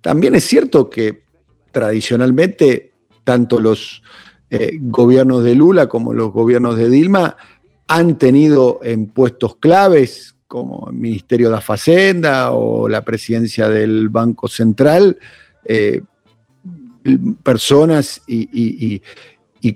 También 0.00 0.34
es 0.34 0.44
cierto 0.44 0.90
que 0.90 1.22
tradicionalmente 1.70 2.92
tanto 3.22 3.60
los 3.60 4.02
eh, 4.50 4.78
gobiernos 4.80 5.44
de 5.44 5.54
Lula 5.54 5.86
como 5.86 6.12
los 6.12 6.32
gobiernos 6.32 6.76
de 6.76 6.88
Dilma 6.88 7.36
han 7.86 8.18
tenido 8.18 8.80
en 8.82 9.06
puestos 9.06 9.56
claves 9.56 10.34
como 10.46 10.88
el 10.90 10.96
Ministerio 10.96 11.48
de 11.48 11.56
la 11.56 11.60
Facenda 11.60 12.52
o 12.52 12.88
la 12.88 13.02
presidencia 13.02 13.68
del 13.68 14.08
Banco 14.08 14.48
Central, 14.48 15.18
eh, 15.64 16.00
personas 17.42 18.22
y, 18.26 19.02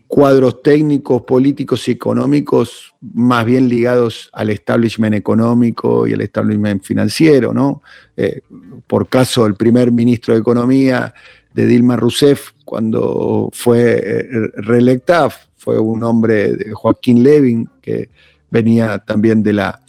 cuadros 0.07 0.62
técnicos, 0.62 1.23
políticos 1.23 1.88
y 1.88 1.93
económicos 1.93 2.95
más 3.00 3.45
bien 3.45 3.69
ligados 3.69 4.31
al 4.33 4.50
establishment 4.50 5.14
económico 5.14 6.07
y 6.07 6.12
al 6.12 6.21
establishment 6.21 6.83
financiero, 6.83 7.52
¿no? 7.52 7.83
Eh, 8.17 8.43
por 8.87 9.09
caso, 9.09 9.45
el 9.47 9.55
primer 9.55 9.91
ministro 9.91 10.35
de 10.35 10.41
Economía 10.41 11.12
de 11.52 11.67
Dilma 11.67 11.97
Rousseff, 11.97 12.52
cuando 12.64 13.50
fue 13.52 14.00
eh, 14.05 14.29
reelecta, 14.57 15.29
fue 15.57 15.79
un 15.79 16.02
hombre, 16.05 16.55
de 16.55 16.73
Joaquín 16.73 17.23
Levin, 17.23 17.69
que 17.81 18.11
venía 18.50 18.99
también 18.99 19.43
de 19.43 19.52
la, 19.52 19.82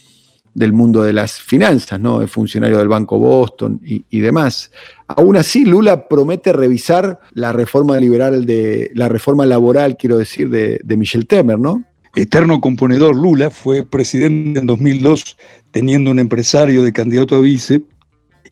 del 0.54 0.72
mundo 0.72 1.02
de 1.02 1.12
las 1.12 1.40
finanzas, 1.40 2.00
¿no? 2.00 2.22
Es 2.22 2.30
funcionario 2.30 2.78
del 2.78 2.88
Banco 2.88 3.18
Boston 3.18 3.80
y, 3.84 4.20
demás. 4.20 4.70
Aún 5.08 5.36
así, 5.36 5.64
Lula 5.64 6.08
promete 6.08 6.52
revisar 6.52 7.20
la 7.32 7.52
reforma 7.52 7.98
liberal 7.98 8.46
de, 8.46 8.90
la 8.94 9.08
reforma 9.08 9.44
laboral, 9.44 9.96
quiero 9.96 10.16
decir, 10.16 10.48
de, 10.48 10.96
Michel 10.96 11.26
Temer, 11.26 11.58
¿no? 11.58 11.84
Eterno 12.14 12.60
componedor, 12.60 13.16
Lula 13.16 13.50
fue 13.50 13.84
presidente 13.84 14.60
en 14.60 14.66
2002 14.66 15.36
teniendo 15.72 16.12
un 16.12 16.20
empresario 16.20 16.84
de 16.84 16.92
candidato 16.92 17.34
a 17.34 17.40
vice 17.40 17.82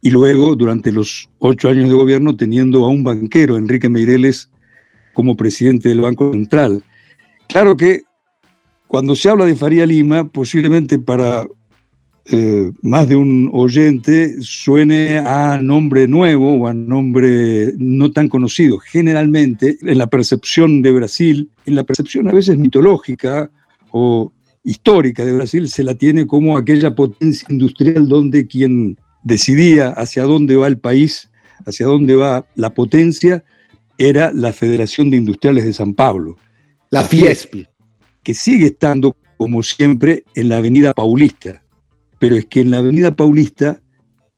y 0.00 0.10
luego, 0.10 0.56
durante 0.56 0.90
los 0.90 1.30
ocho 1.38 1.68
años 1.68 1.88
de 1.88 1.94
gobierno, 1.94 2.36
teniendo 2.36 2.84
a 2.84 2.88
un 2.88 3.04
banquero, 3.04 3.56
Enrique 3.56 3.88
Meireles, 3.88 4.50
como 5.14 5.36
presidente 5.36 5.90
del 5.90 6.00
Banco 6.00 6.32
Central. 6.32 6.82
Claro 7.48 7.76
que 7.76 8.02
cuando 8.88 9.14
se 9.14 9.30
habla 9.30 9.46
de 9.46 9.54
Faría 9.54 9.86
Lima, 9.86 10.28
posiblemente 10.28 10.98
para 10.98 11.46
eh, 12.24 12.70
más 12.82 13.08
de 13.08 13.16
un 13.16 13.50
oyente 13.52 14.40
suene 14.42 15.18
a 15.18 15.58
nombre 15.60 16.06
nuevo 16.06 16.54
o 16.54 16.68
a 16.68 16.74
nombre 16.74 17.72
no 17.78 18.12
tan 18.12 18.28
conocido. 18.28 18.78
Generalmente, 18.78 19.76
en 19.82 19.98
la 19.98 20.06
percepción 20.06 20.82
de 20.82 20.92
Brasil, 20.92 21.50
en 21.66 21.74
la 21.74 21.82
percepción 21.82 22.28
a 22.28 22.32
veces 22.32 22.56
mitológica 22.56 23.50
o 23.90 24.32
histórica 24.62 25.24
de 25.24 25.32
Brasil, 25.32 25.68
se 25.68 25.82
la 25.82 25.96
tiene 25.96 26.26
como 26.26 26.56
aquella 26.56 26.94
potencia 26.94 27.46
industrial 27.50 28.06
donde 28.06 28.46
quien 28.46 28.98
decidía 29.24 29.88
hacia 29.88 30.22
dónde 30.22 30.54
va 30.54 30.68
el 30.68 30.78
país, 30.78 31.28
hacia 31.66 31.86
dónde 31.86 32.14
va 32.14 32.46
la 32.54 32.72
potencia, 32.72 33.42
era 33.98 34.32
la 34.32 34.52
Federación 34.52 35.10
de 35.10 35.16
Industriales 35.16 35.64
de 35.64 35.72
San 35.72 35.94
Pablo. 35.94 36.36
La 36.90 37.02
Fiespi. 37.02 37.66
Que 38.22 38.34
sigue 38.34 38.66
estando, 38.66 39.16
como 39.36 39.64
siempre, 39.64 40.22
en 40.36 40.48
la 40.48 40.58
Avenida 40.58 40.94
Paulista 40.94 41.61
pero 42.22 42.36
es 42.36 42.46
que 42.46 42.60
en 42.60 42.70
la 42.70 42.78
Avenida 42.78 43.16
Paulista 43.16 43.80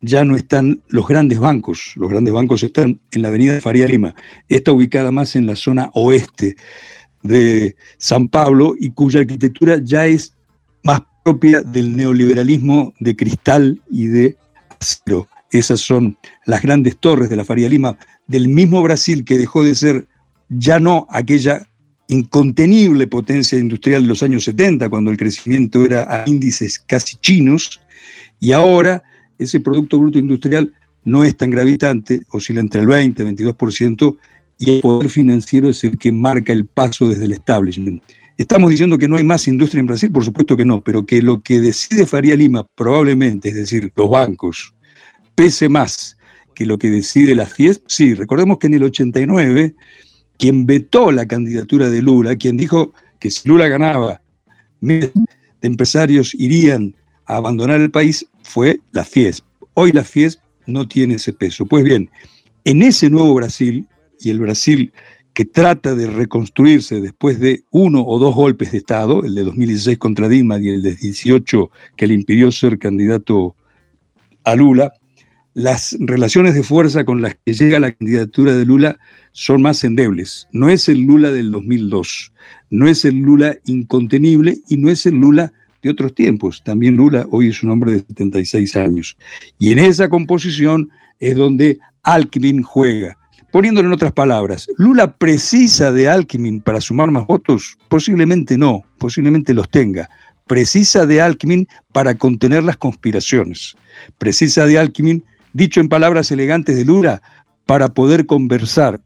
ya 0.01 0.25
no 0.25 0.37
están 0.37 0.83
los 0.89 1.07
grandes 1.07 1.39
bancos, 1.39 1.93
los 1.97 2.09
grandes 2.09 2.33
bancos 2.33 2.63
están 2.63 2.99
en 3.13 3.21
la 3.21 3.29
Avenida 3.29 3.61
Faría 3.61 3.87
Lima, 3.87 4.15
está 4.49 4.73
ubicada 4.73 5.13
más 5.13 5.37
en 5.37 5.45
la 5.45 5.55
zona 5.55 5.91
oeste 5.93 6.57
de 7.23 7.77
San 7.99 8.29
Pablo 8.29 8.75
y 8.81 8.93
cuya 8.93 9.21
arquitectura 9.21 9.81
ya 9.85 10.07
es 10.07 10.35
más 10.83 11.03
propia 11.23 11.61
del 11.61 11.95
neoliberalismo 11.95 12.95
de 13.01 13.17
cristal 13.17 13.83
y 13.91 14.07
de 14.07 14.39
acero. 14.81 15.29
Esas 15.51 15.81
son 15.81 16.17
las 16.47 16.63
grandes 16.63 16.97
torres 16.97 17.29
de 17.29 17.37
la 17.37 17.45
Faría 17.45 17.69
Lima, 17.69 17.99
del 18.27 18.49
mismo 18.49 18.83
Brasil 18.83 19.27
que 19.27 19.37
dejó 19.37 19.63
de 19.63 19.75
ser 19.75 20.09
ya 20.49 20.81
no 20.81 21.07
aquella 21.11 21.69
incontenible 22.09 23.07
potencia 23.07 23.59
industrial 23.59 24.03
de 24.03 24.09
los 24.09 24.23
años 24.23 24.45
70, 24.45 24.89
cuando 24.89 25.11
el 25.11 25.17
crecimiento 25.17 25.85
era 25.85 26.03
a 26.03 26.29
índices 26.29 26.79
casi 26.79 27.17
chinos, 27.17 27.81
y 28.41 28.53
ahora 28.53 29.03
ese 29.39 29.61
Producto 29.61 29.99
Bruto 29.99 30.19
Industrial 30.19 30.73
no 31.05 31.25
es 31.25 31.37
tan 31.37 31.51
gravitante, 31.51 32.23
oscila 32.31 32.61
entre 32.61 32.83
el 32.83 32.87
20 32.87 33.23
y 33.23 33.27
22%, 33.27 34.17
y 34.59 34.71
el 34.71 34.81
poder 34.81 35.11
financiero 35.11 35.69
es 35.69 35.83
el 35.85 35.99
que 35.99 36.13
marca 36.13 36.53
el 36.53 36.67
paso 36.67 37.09
desde 37.09 37.25
el 37.25 37.33
establishment. 37.33 38.03
Estamos 38.37 38.71
diciendo 38.71 38.99
que 38.99 39.09
no 39.09 39.17
hay 39.17 39.25
más 39.25 39.47
industria 39.47 39.81
en 39.81 39.87
Brasil, 39.87 40.11
por 40.11 40.25
supuesto 40.25 40.57
que 40.57 40.65
no, 40.65 40.81
pero 40.81 41.07
que 41.07 41.23
lo 41.23 41.41
que 41.41 41.61
decide 41.61 42.07
Faría 42.07 42.35
Lima 42.35 42.67
probablemente, 42.75 43.51
es 43.51 43.55
decir, 43.55 43.93
los 43.95 44.11
bancos, 44.11 44.75
pese 45.35 45.69
más 45.69 46.17
que 46.55 46.67
lo 46.67 46.79
que 46.79 46.91
decide 46.91 47.35
la 47.35 47.47
FIES, 47.47 47.83
sí, 47.87 48.15
recordemos 48.15 48.59
que 48.59 48.69
en 48.69 48.75
el 48.75 48.85
89, 48.85 49.75
quien 50.39 50.67
vetó 50.67 51.13
la 51.13 51.27
candidatura 51.27 51.91
de 51.91 52.03
Lula, 52.03 52.37
quien 52.37 52.57
dijo 52.57 52.93
que 53.19 53.31
si 53.31 53.49
Lula 53.49 53.69
ganaba, 53.69 54.21
miles 54.81 55.13
de 55.15 55.69
empresarios 55.69 56.35
irían 56.35 56.95
a 57.27 57.37
abandonar 57.37 57.81
el 57.81 57.91
país, 57.91 58.27
fue 58.43 58.81
la 58.93 59.05
FIES. 59.05 59.43
Hoy 59.75 59.93
la 59.93 60.05
FIES 60.05 60.41
no 60.67 60.87
tiene 60.87 61.15
ese 61.15 61.33
peso. 61.33 61.67
Pues 61.67 61.85
bien, 61.85 62.11
en 62.65 62.83
ese 62.83 63.11
nuevo 63.11 63.35
Brasil, 63.35 63.87
y 64.21 64.31
el 64.31 64.41
Brasil 64.41 64.93
que 65.33 65.45
trata 65.45 65.95
de 65.95 66.07
reconstruirse 66.07 67.01
después 67.01 67.41
de 67.41 67.65
uno 67.71 68.05
o 68.07 68.19
dos 68.19 68.35
golpes 68.35 68.73
de 68.73 68.79
Estado, 68.79 69.25
el 69.25 69.35
de 69.35 69.43
2016 69.43 69.99
contra 69.99 70.29
Dilma 70.29 70.59
y 70.61 70.69
el 70.69 70.83
de 70.83 70.95
18 70.95 71.71
que 71.97 72.07
le 72.07 72.15
impidió 72.15 72.53
ser 72.53 72.79
candidato 72.79 73.57
a 74.45 74.55
Lula, 74.55 74.93
las 75.55 75.97
relaciones 75.99 76.55
de 76.55 76.63
fuerza 76.63 77.05
con 77.05 77.21
las 77.21 77.37
que 77.45 77.53
llega 77.53 77.81
la 77.81 77.93
candidatura 77.93 78.55
de 78.55 78.65
Lula 78.65 78.99
son 79.35 79.63
más 79.63 79.83
endebles. 79.83 80.49
No 80.53 80.69
es 80.69 80.89
el 80.89 81.01
Lula 81.01 81.31
del 81.33 81.51
2002, 81.51 82.33
no 82.71 82.89
es 82.89 83.05
el 83.05 83.17
Lula 83.17 83.57
incontenible 83.67 84.59
y 84.69 84.77
no 84.77 84.89
es 84.89 85.05
el 85.07 85.17
Lula 85.17 85.53
de 85.83 85.91
otros 85.91 86.15
tiempos. 86.15 86.63
También 86.65 86.97
Lula 86.97 87.27
hoy 87.31 87.49
es 87.49 87.63
un 87.63 87.71
hombre 87.71 87.93
de 87.93 87.99
76 87.99 88.77
años. 88.77 89.17
Y 89.59 89.73
en 89.73 89.81
esa 89.81 90.09
composición 90.09 90.89
es 91.19 91.37
donde 91.37 91.79
Alckmin 92.05 92.63
juega. 92.63 93.19
Poniéndolo 93.51 93.89
en 93.89 93.95
otras 93.95 94.13
palabras, 94.13 94.69
¿Lula 94.79 95.17
precisa 95.17 95.93
de 95.93 96.09
Alckmin 96.09 96.61
para 96.61 96.81
sumar 96.81 97.11
más 97.11 97.27
votos? 97.27 97.77
Posiblemente 97.89 98.57
no, 98.57 98.83
posiblemente 98.99 99.53
los 99.53 99.69
tenga. 99.69 100.09
Precisa 100.47 101.07
de 101.07 101.21
Alckmin 101.21 101.67
para 101.93 102.15
contener 102.15 102.63
las 102.63 102.77
conspiraciones. 102.77 103.77
Precisa 104.19 104.67
de 104.67 104.79
Alckmin, 104.79 105.25
dicho 105.53 105.81
en 105.81 105.89
palabras 105.89 106.31
elegantes 106.31 106.77
de 106.77 106.85
Lula, 106.85 107.21
para 107.67 107.89
poder 107.89 108.27
conversar. 108.27 109.01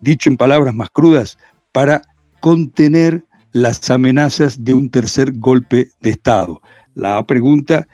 Dicho 0.00 0.30
en 0.30 0.36
palabras 0.36 0.74
más 0.74 0.90
crudas, 0.90 1.38
para 1.72 2.02
contener 2.40 3.24
las 3.52 3.90
amenazas 3.90 4.64
de 4.64 4.74
un 4.74 4.90
tercer 4.90 5.32
golpe 5.32 5.88
de 6.00 6.10
Estado. 6.10 6.60
La 6.94 7.24
pregunta 7.26 7.88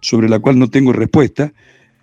sobre 0.00 0.28
la 0.28 0.38
cual 0.38 0.58
no 0.58 0.68
tengo 0.68 0.92
respuesta 0.92 1.52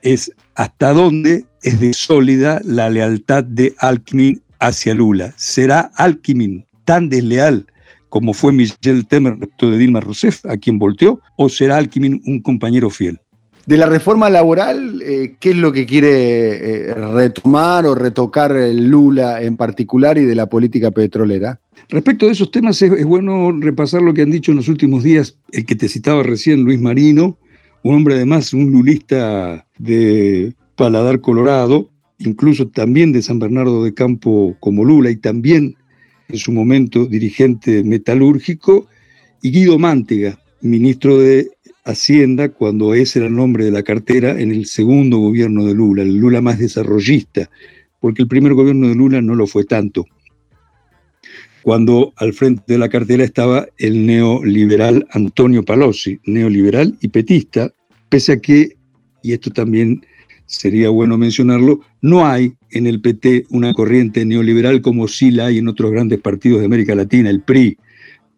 es 0.02 0.32
hasta 0.56 0.94
dónde 0.94 1.46
es 1.62 1.80
de 1.80 1.94
sólida 1.94 2.62
la 2.64 2.90
lealtad 2.90 3.44
de 3.44 3.76
Alckmin 3.80 4.42
hacia 4.60 4.94
Lula. 4.94 5.34
¿Será 5.38 5.92
Alckmin 5.96 6.66
tan 6.86 7.10
desleal 7.10 7.68
como 8.10 8.34
fue 8.34 8.54
Michel 8.54 9.06
Temer 9.06 9.38
de 9.38 9.78
Dilma 9.78 10.00
Rousseff, 10.00 10.46
a 10.46 10.58
quien 10.58 10.80
volteó, 10.80 11.20
o 11.36 11.50
será 11.50 11.78
Alckmin 11.78 12.22
un 12.26 12.42
compañero 12.42 12.90
fiel? 12.90 13.20
De 13.68 13.76
la 13.76 13.86
reforma 13.86 14.30
laboral, 14.30 15.02
eh, 15.04 15.36
¿qué 15.42 15.50
es 15.50 15.58
lo 15.58 15.74
que 15.74 15.86
quiere 15.86 16.88
eh, 16.90 16.94
retomar 16.94 17.86
o 17.86 17.96
retocar 17.96 18.56
Lula 18.74 19.42
en 19.44 19.58
particular 19.58 20.18
y 20.18 20.24
de 20.24 20.36
la 20.36 20.46
política 20.46 20.92
petrolera? 20.92 21.60
Respecto 21.90 22.28
de 22.28 22.32
esos 22.32 22.50
temas, 22.50 22.82
es, 22.82 23.04
bueno 23.04 23.52
repasar 23.60 24.02
lo 24.02 24.14
que 24.14 24.22
han 24.22 24.32
dicho 24.32 24.52
en 24.52 24.58
los 24.58 24.70
últimos 24.70 25.04
días 25.04 25.38
el 25.52 25.66
que 25.66 25.76
te 25.76 25.90
citaba 25.90 26.24
recién, 26.24 26.64
Luis 26.64 26.80
Marino, 26.80 27.38
un 27.84 27.96
hombre 27.96 28.16
además, 28.16 28.54
un 28.54 28.72
lulista 28.72 29.68
de 29.78 30.54
paladar 30.78 31.20
colorado, 31.20 31.90
incluso 32.20 32.70
también 32.70 33.12
de 33.12 33.22
San 33.22 33.38
Bernardo 33.38 33.84
de 33.84 33.94
Campo 33.94 34.56
como 34.62 34.86
Lula 34.86 35.12
y 35.12 35.18
también 35.18 35.76
en 36.30 36.38
su 36.38 36.54
momento 36.54 37.06
dirigente 37.06 37.84
metalúrgico, 37.84 38.88
y 39.42 39.52
Guido 39.52 39.78
Mantega, 39.78 40.40
ministro 40.62 41.20
de 41.20 41.50
Hacienda, 41.88 42.50
cuando 42.50 42.94
ese 42.94 43.20
era 43.20 43.30
el 43.30 43.36
nombre 43.36 43.64
de 43.64 43.72
la 43.72 43.82
cartera 43.82 44.40
en 44.40 44.52
el 44.52 44.66
segundo 44.66 45.20
gobierno 45.20 45.66
de 45.66 45.74
Lula, 45.74 46.04
el 46.04 46.18
Lula 46.18 46.42
más 46.42 46.60
desarrollista, 46.60 47.50
porque 48.02 48.22
el 48.22 48.28
primer 48.28 48.54
gobierno 48.54 48.90
de 48.90 48.96
Lula 48.96 49.22
no 49.22 49.36
lo 49.36 49.48
fue 49.48 49.64
tanto. 49.64 50.06
Cuando 51.64 52.14
al 52.18 52.34
frente 52.34 52.64
de 52.68 52.78
la 52.78 52.90
cartera 52.90 53.24
estaba 53.24 53.68
el 53.78 54.06
neoliberal 54.06 55.08
Antonio 55.12 55.64
Palossi, 55.64 56.20
neoliberal 56.26 56.98
y 57.00 57.08
petista, 57.08 57.74
pese 58.10 58.34
a 58.34 58.38
que, 58.42 58.76
y 59.24 59.32
esto 59.32 59.52
también 59.52 60.06
sería 60.46 60.90
bueno 60.90 61.18
mencionarlo, 61.18 61.80
no 62.02 62.26
hay 62.26 62.54
en 62.72 62.86
el 62.86 63.00
PT 63.00 63.46
una 63.50 63.74
corriente 63.74 64.26
neoliberal 64.26 64.82
como 64.82 65.08
sí 65.08 65.32
la 65.32 65.46
hay 65.46 65.60
en 65.60 65.70
otros 65.70 65.92
grandes 65.92 66.20
partidos 66.20 66.60
de 66.60 66.66
América 66.66 66.96
Latina, 66.96 67.30
el 67.30 67.42
PRI, 67.42 67.78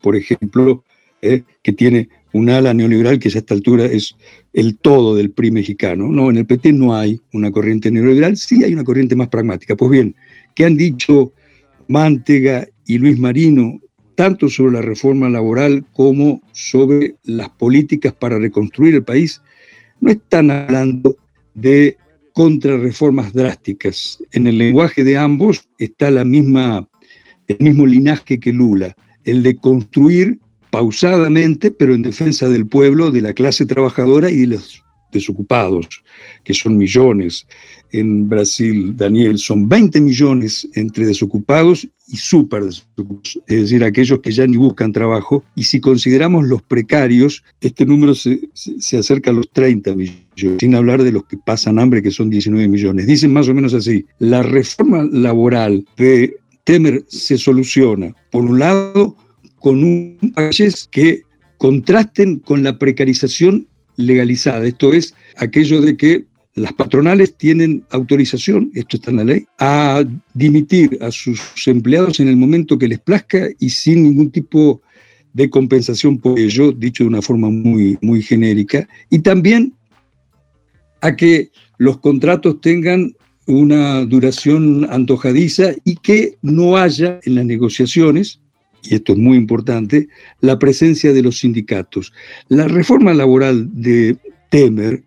por 0.01 0.15
ejemplo, 0.15 0.83
eh, 1.21 1.43
que 1.63 1.73
tiene 1.73 2.09
un 2.33 2.49
ala 2.49 2.73
neoliberal 2.73 3.19
que 3.19 3.29
a 3.29 3.37
esta 3.37 3.53
altura 3.53 3.85
es 3.85 4.15
el 4.53 4.77
todo 4.77 5.15
del 5.15 5.31
PRI 5.31 5.51
mexicano. 5.51 6.07
No, 6.07 6.29
en 6.29 6.37
el 6.37 6.45
PT 6.45 6.73
no 6.73 6.95
hay 6.95 7.19
una 7.33 7.51
corriente 7.51 7.91
neoliberal, 7.91 8.37
sí 8.37 8.63
hay 8.63 8.73
una 8.73 8.83
corriente 8.83 9.15
más 9.15 9.29
pragmática. 9.29 9.75
Pues 9.75 9.91
bien, 9.91 10.15
¿qué 10.55 10.65
han 10.65 10.77
dicho 10.77 11.33
Mantega 11.87 12.67
y 12.85 12.99
Luis 12.99 13.17
Marino, 13.19 13.79
tanto 14.15 14.47
sobre 14.49 14.73
la 14.73 14.81
reforma 14.81 15.29
laboral 15.29 15.85
como 15.93 16.41
sobre 16.51 17.15
las 17.23 17.49
políticas 17.49 18.13
para 18.13 18.37
reconstruir 18.37 18.95
el 18.95 19.03
país, 19.03 19.41
no 19.99 20.11
están 20.11 20.51
hablando 20.51 21.17
de 21.55 21.97
contrarreformas 22.33 23.33
drásticas. 23.33 24.23
En 24.31 24.47
el 24.47 24.57
lenguaje 24.57 25.03
de 25.03 25.17
ambos 25.17 25.67
está 25.77 26.11
la 26.11 26.23
misma, 26.23 26.87
el 27.47 27.57
mismo 27.59 27.85
linaje 27.85 28.39
que 28.39 28.53
Lula, 28.53 28.95
el 29.23 29.43
de 29.43 29.55
construir 29.55 30.39
pausadamente, 30.69 31.71
pero 31.71 31.93
en 31.93 32.01
defensa 32.01 32.47
del 32.49 32.67
pueblo, 32.67 33.11
de 33.11 33.21
la 33.21 33.33
clase 33.33 33.65
trabajadora 33.65 34.29
y 34.29 34.41
de 34.41 34.47
los 34.47 34.83
desocupados, 35.11 35.87
que 36.43 36.53
son 36.53 36.77
millones 36.77 37.47
en 37.91 38.29
Brasil, 38.29 38.95
Daniel, 38.95 39.39
son 39.39 39.67
20 39.67 39.99
millones 40.01 40.67
entre 40.75 41.07
desocupados 41.07 41.87
y 42.07 42.17
súper 42.17 42.65
desocupados, 42.65 43.39
es 43.47 43.61
decir, 43.61 43.83
aquellos 43.83 44.19
que 44.19 44.31
ya 44.31 44.45
ni 44.45 44.57
buscan 44.57 44.91
trabajo, 44.91 45.43
y 45.55 45.63
si 45.63 45.79
consideramos 45.79 46.47
los 46.47 46.61
precarios, 46.61 47.43
este 47.61 47.85
número 47.85 48.13
se, 48.13 48.49
se 48.53 48.97
acerca 48.97 49.31
a 49.31 49.33
los 49.33 49.49
30 49.51 49.95
millones, 49.95 50.25
sin 50.59 50.75
hablar 50.75 51.03
de 51.03 51.11
los 51.11 51.25
que 51.25 51.37
pasan 51.37 51.79
hambre, 51.79 52.03
que 52.03 52.11
son 52.11 52.29
19 52.29 52.67
millones. 52.67 53.07
Dicen 53.07 53.33
más 53.33 53.47
o 53.49 53.53
menos 53.53 53.73
así, 53.73 54.05
la 54.19 54.43
reforma 54.43 55.07
laboral 55.11 55.85
de 55.97 56.37
Temer 56.63 57.03
se 57.07 57.37
soluciona, 57.37 58.13
por 58.31 58.45
un 58.45 58.59
lado, 58.59 59.15
con 59.59 59.83
un 59.83 60.17
país 60.33 60.87
que 60.91 61.23
contrasten 61.57 62.39
con 62.39 62.63
la 62.63 62.77
precarización 62.77 63.67
legalizada. 63.97 64.65
Esto 64.65 64.93
es 64.93 65.13
aquello 65.35 65.81
de 65.81 65.97
que 65.97 66.25
las 66.55 66.73
patronales 66.73 67.35
tienen 67.35 67.83
autorización, 67.91 68.71
esto 68.73 68.97
está 68.97 69.11
en 69.11 69.17
la 69.17 69.23
ley, 69.23 69.45
a 69.59 70.03
dimitir 70.33 70.97
a 71.01 71.11
sus 71.11 71.39
empleados 71.67 72.19
en 72.19 72.27
el 72.27 72.37
momento 72.37 72.77
que 72.77 72.87
les 72.87 72.99
plazca 72.99 73.47
y 73.59 73.69
sin 73.69 74.03
ningún 74.03 74.31
tipo 74.31 74.81
de 75.33 75.49
compensación 75.49 76.17
por 76.17 76.39
ello, 76.39 76.71
dicho 76.71 77.03
de 77.03 77.09
una 77.09 77.21
forma 77.21 77.49
muy, 77.49 77.97
muy 78.01 78.21
genérica, 78.21 78.87
y 79.09 79.19
también 79.19 79.73
a 81.01 81.15
que 81.15 81.51
los 81.77 81.99
contratos 81.99 82.59
tengan 82.61 83.15
una 83.45 84.05
duración 84.05 84.85
antojadiza 84.91 85.71
y 85.83 85.95
que 85.95 86.37
no 86.41 86.77
haya 86.77 87.19
en 87.23 87.35
las 87.35 87.45
negociaciones 87.45 88.41
y 88.83 88.95
esto 88.95 89.13
es 89.13 89.19
muy 89.19 89.37
importante, 89.37 90.07
la 90.41 90.59
presencia 90.59 91.13
de 91.13 91.21
los 91.21 91.39
sindicatos. 91.39 92.13
La 92.47 92.67
reforma 92.67 93.13
laboral 93.13 93.69
de 93.73 94.17
Temer, 94.49 95.03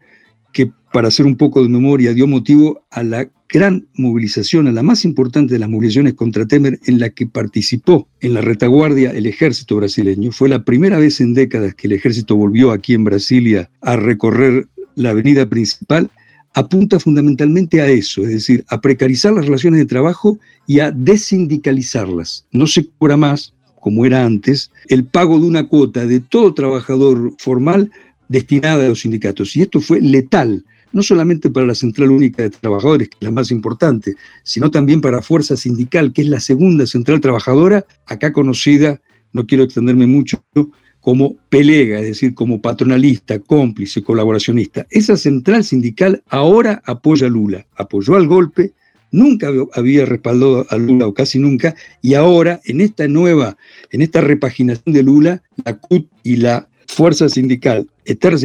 que 0.53 0.71
para 0.93 1.09
hacer 1.09 1.27
un 1.27 1.37
poco 1.37 1.63
de 1.63 1.69
memoria 1.69 2.13
dio 2.13 2.27
motivo 2.27 2.85
a 2.91 3.03
la 3.03 3.29
gran 3.49 3.87
movilización, 3.95 4.67
a 4.67 4.73
la 4.73 4.83
más 4.83 5.05
importante 5.05 5.55
de 5.55 5.59
las 5.59 5.69
movilizaciones 5.69 6.15
contra 6.15 6.47
Temer 6.47 6.79
en 6.87 6.99
la 6.99 7.11
que 7.11 7.27
participó 7.27 8.09
en 8.21 8.35
la 8.35 8.41
retaguardia 8.41 9.11
el 9.11 9.27
ejército 9.27 9.77
brasileño. 9.77 10.33
Fue 10.33 10.49
la 10.49 10.65
primera 10.65 10.99
vez 10.99 11.21
en 11.21 11.35
décadas 11.35 11.75
que 11.75 11.87
el 11.87 11.93
ejército 11.93 12.37
volvió 12.37 12.71
aquí 12.71 12.95
en 12.95 13.05
Brasilia 13.05 13.71
a 13.81 13.97
recorrer 13.97 14.69
la 14.95 15.11
avenida 15.11 15.49
principal 15.49 16.11
apunta 16.55 17.01
fundamentalmente 17.01 17.81
a 17.81 17.89
eso, 17.89 18.23
es 18.23 18.31
decir, 18.31 18.65
a 18.69 18.81
precarizar 18.81 19.33
las 19.33 19.47
relaciones 19.47 19.81
de 19.81 19.87
trabajo 19.87 20.39
y 20.67 20.81
a 20.81 20.91
desindicalizarlas. 20.91 22.47
No 22.53 22.67
se 22.67 22.87
cobra 22.87 23.17
más, 23.17 23.55
como 23.83 24.07
era 24.07 24.25
antes, 24.25 24.71
el 24.87 25.05
pago 25.05 25.41
de 25.41 25.47
una 25.47 25.67
cuota 25.67 26.07
de 26.07 26.21
todo 26.21 26.55
trabajador 26.55 27.35
formal 27.39 27.91
destinada 28.29 28.87
a 28.87 28.89
los 28.89 29.01
sindicatos. 29.01 29.57
Y 29.57 29.63
esto 29.63 29.81
fue 29.81 30.01
letal 30.01 30.65
no 30.93 31.03
solamente 31.03 31.51
para 31.51 31.67
la 31.67 31.75
Central 31.75 32.11
Única 32.11 32.45
de 32.45 32.51
Trabajadores, 32.51 33.09
que 33.09 33.17
es 33.19 33.25
la 33.25 33.33
más 33.33 33.51
importante, 33.51 34.15
sino 34.45 34.71
también 34.71 35.01
para 35.01 35.21
Fuerza 35.21 35.57
Sindical, 35.57 36.13
que 36.13 36.23
es 36.23 36.29
la 36.29 36.39
segunda 36.39 36.87
central 36.87 37.21
trabajadora, 37.21 37.85
acá 38.07 38.33
conocida, 38.33 39.01
no 39.33 39.47
quiero 39.47 39.65
extenderme 39.65 40.07
mucho, 40.07 40.45
como 41.01 41.37
pelega, 41.49 41.99
es 41.99 42.07
decir, 42.07 42.35
como 42.35 42.61
patronalista, 42.61 43.41
cómplice, 43.41 44.03
colaboracionista. 44.03 44.87
Esa 44.91 45.17
central 45.17 45.65
sindical 45.65 46.23
ahora 46.29 46.83
apoya 46.85 47.27
a 47.27 47.31
Lula, 47.31 47.67
apoyó 47.75 48.15
al 48.15 48.29
golpe, 48.29 48.75
nunca 49.13 49.51
había 49.75 50.05
respaldado 50.07 50.67
a 50.69 50.77
Lula 50.77 51.07
o 51.07 51.15
casi 51.15 51.39
nunca, 51.39 51.77
y 52.01 52.15
ahora 52.15 52.61
en 52.65 52.81
esta 52.81 53.07
nueva, 53.07 53.57
en 53.91 54.03
esta 54.03 54.21
repaginación 54.21 54.93
de 54.93 55.03
Lula, 55.03 55.43
la 55.65 55.77
CUT 55.77 56.07
y 56.25 56.37
la 56.37 56.67
Fuerza 56.89 57.29
Sindical 57.29 57.87
Eterna 58.05 58.39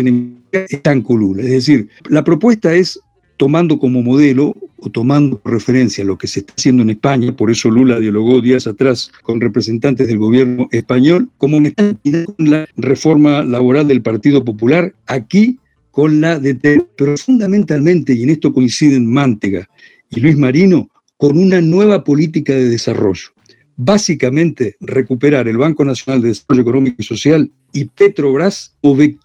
están 0.51 1.01
con 1.01 1.19
Lula. 1.19 1.43
Es 1.43 1.49
decir, 1.49 1.89
la 2.09 2.23
propuesta 2.23 2.73
es 2.73 2.99
tomando 3.37 3.79
como 3.79 4.01
modelo 4.01 4.55
o 4.79 4.89
tomando 4.89 5.41
referencia 5.43 6.03
lo 6.03 6.17
que 6.17 6.27
se 6.27 6.41
está 6.41 6.53
haciendo 6.57 6.83
en 6.83 6.91
España, 6.91 7.35
por 7.35 7.49
eso 7.49 7.69
Lula 7.69 7.99
dialogó 7.99 8.41
días 8.41 8.67
atrás 8.67 9.11
con 9.23 9.41
representantes 9.41 10.07
del 10.07 10.17
gobierno 10.17 10.67
español, 10.71 11.29
como 11.37 11.57
con 11.57 12.35
la 12.37 12.67
reforma 12.77 13.43
laboral 13.43 13.87
del 13.87 14.01
Partido 14.01 14.43
Popular, 14.43 14.93
aquí 15.07 15.59
con 15.91 16.21
la 16.21 16.39
de 16.39 16.85
pero 16.95 17.17
fundamentalmente, 17.17 18.13
y 18.13 18.23
en 18.23 18.29
esto 18.29 18.53
coinciden 18.53 19.11
Mántega 19.11 19.67
y 20.09 20.19
Luis 20.19 20.37
Marino, 20.37 20.89
con 21.17 21.37
una 21.37 21.61
nueva 21.61 22.03
política 22.03 22.53
de 22.53 22.69
desarrollo. 22.69 23.29
Básicamente, 23.75 24.75
recuperar 24.79 25.47
el 25.47 25.57
Banco 25.57 25.85
Nacional 25.85 26.21
de 26.21 26.29
Desarrollo 26.29 26.61
Económico 26.61 26.95
y 26.99 27.03
Social 27.03 27.51
y 27.73 27.85
Petrobras 27.85 28.75
o 28.81 28.95
de 28.95 29.17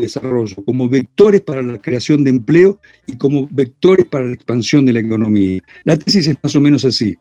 desarrollo, 0.00 0.56
como 0.64 0.88
vectores 0.88 1.40
para 1.42 1.62
la 1.62 1.80
creación 1.80 2.24
de 2.24 2.30
empleo 2.30 2.80
y 3.06 3.16
como 3.16 3.48
vectores 3.50 4.06
para 4.06 4.24
la 4.24 4.34
expansión 4.34 4.86
de 4.86 4.92
la 4.92 5.00
economía. 5.00 5.60
La 5.84 5.98
tesis 5.98 6.26
es 6.28 6.36
más 6.42 6.54
o 6.56 6.60
menos 6.60 6.84
así. 6.84 7.16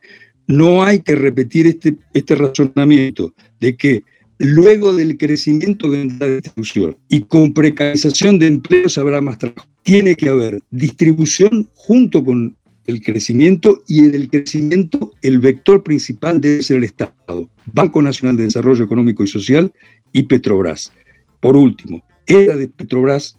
No 0.47 0.83
hay 0.83 0.99
que 0.99 1.15
repetir 1.15 1.67
este, 1.67 1.95
este 2.13 2.35
razonamiento 2.35 3.33
de 3.59 3.75
que 3.75 4.03
luego 4.37 4.93
del 4.93 5.17
crecimiento 5.17 5.87
la 5.87 6.27
distribución 6.27 6.97
y 7.09 7.21
con 7.21 7.53
precarización 7.53 8.37
de 8.37 8.47
empleos 8.47 8.97
habrá 8.97 9.21
más 9.21 9.37
trabajo. 9.37 9.67
Tiene 9.83 10.15
que 10.15 10.29
haber 10.29 10.61
distribución 10.71 11.69
junto 11.73 12.23
con 12.23 12.55
el 12.87 13.01
crecimiento 13.01 13.83
y 13.87 13.99
en 13.99 14.15
el 14.15 14.29
crecimiento 14.29 15.13
el 15.21 15.39
vector 15.39 15.83
principal 15.83 16.39
debe 16.39 16.63
ser 16.63 16.77
el 16.77 16.83
Estado, 16.83 17.49
Banco 17.65 18.01
Nacional 18.01 18.37
de 18.37 18.43
Desarrollo 18.43 18.85
Económico 18.85 19.23
y 19.23 19.27
Social 19.27 19.71
y 20.11 20.23
Petrobras. 20.23 20.91
Por 21.39 21.55
último, 21.55 22.03
era 22.27 22.55
de 22.55 22.67
Petrobras 22.67 23.37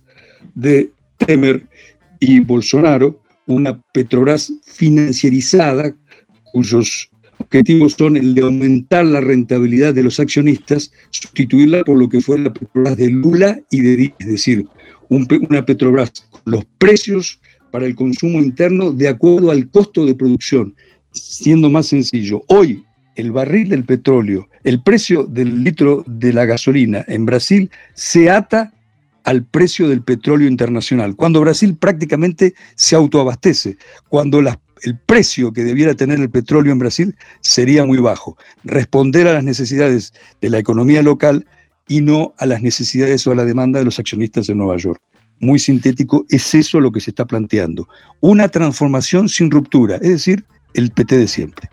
de 0.55 0.91
Temer 1.19 1.67
y 2.21 2.41
Bolsonaro, 2.41 3.21
una 3.47 3.81
Petrobras 3.93 4.53
financierizada 4.65 5.95
cuyos 6.53 7.11
objetivos 7.39 7.93
son 7.93 8.17
el 8.17 8.35
de 8.35 8.43
aumentar 8.43 9.05
la 9.05 9.21
rentabilidad 9.21 9.95
de 9.95 10.03
los 10.03 10.19
accionistas, 10.19 10.93
sustituirla 11.11 11.85
por 11.85 11.99
lo 11.99 12.09
que 12.09 12.21
fue 12.21 12.39
la 12.39 12.53
Petrobras 12.53 12.97
de 12.97 13.11
Lula 13.11 13.61
y 13.71 13.81
de 13.81 13.97
Díaz, 13.97 14.15
es 14.19 14.27
decir, 14.27 14.67
una 15.09 15.65
Petrobras 15.65 16.13
con 16.31 16.41
los 16.47 16.65
precios 16.79 17.41
para 17.77 17.85
el 17.85 17.95
consumo 17.95 18.39
interno 18.39 18.91
de 18.91 19.07
acuerdo 19.07 19.51
al 19.51 19.69
costo 19.69 20.07
de 20.07 20.15
producción. 20.15 20.75
Siendo 21.11 21.69
más 21.69 21.89
sencillo, 21.89 22.43
hoy 22.47 22.83
el 23.17 23.33
barril 23.33 23.69
del 23.69 23.85
petróleo, 23.85 24.49
el 24.65 24.81
precio 24.81 25.25
del 25.25 25.63
litro 25.63 26.03
de 26.07 26.33
la 26.33 26.47
gasolina 26.47 27.05
en 27.07 27.27
Brasil 27.27 27.71
se 27.93 28.31
ata 28.31 28.73
al 29.25 29.45
precio 29.45 29.91
del 29.91 30.01
petróleo 30.01 30.49
internacional, 30.49 31.17
cuando 31.17 31.43
Brasil 31.43 31.77
prácticamente 31.77 32.55
se 32.77 32.97
autoabastece, 32.97 33.77
cuando 34.09 34.39
el 34.39 34.99
precio 35.05 35.53
que 35.53 35.63
debiera 35.63 35.95
tener 35.95 36.19
el 36.19 36.31
petróleo 36.31 36.73
en 36.73 36.79
Brasil 36.79 37.15
sería 37.43 37.85
muy 37.85 37.99
bajo, 37.99 38.39
responder 38.65 39.29
a 39.29 39.35
las 39.35 39.45
necesidades 39.45 40.15
de 40.41 40.49
la 40.49 40.59
economía 40.59 41.03
local 41.03 41.45
y 41.87 42.01
no 42.01 42.33
a 42.39 42.47
las 42.47 42.63
necesidades 42.63 43.27
o 43.27 43.33
a 43.33 43.35
la 43.35 43.45
demanda 43.45 43.81
de 43.81 43.85
los 43.85 43.99
accionistas 43.99 44.47
de 44.47 44.55
Nueva 44.55 44.79
York. 44.79 45.03
Muy 45.39 45.59
sintético, 45.59 46.25
es 46.29 46.55
eso 46.55 46.81
lo 46.81 46.91
que 46.91 47.01
se 47.01 47.11
está 47.11 47.27
planteando. 47.27 47.89
Una 48.21 48.49
transformación 48.49 49.29
sin 49.29 49.51
ruptura, 49.51 49.97
es 49.97 50.11
decir, 50.11 50.45
el 50.75 50.91
PT 50.91 51.19
de 51.19 51.29
siempre. 51.29 51.69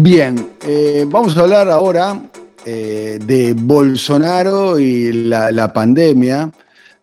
Bien, 0.00 0.52
eh, 0.62 1.04
vamos 1.08 1.36
a 1.36 1.40
hablar 1.40 1.68
ahora 1.68 2.22
eh, 2.64 3.18
de 3.24 3.52
Bolsonaro 3.52 4.78
y 4.78 5.12
la, 5.12 5.72
pandemia. 5.72 6.52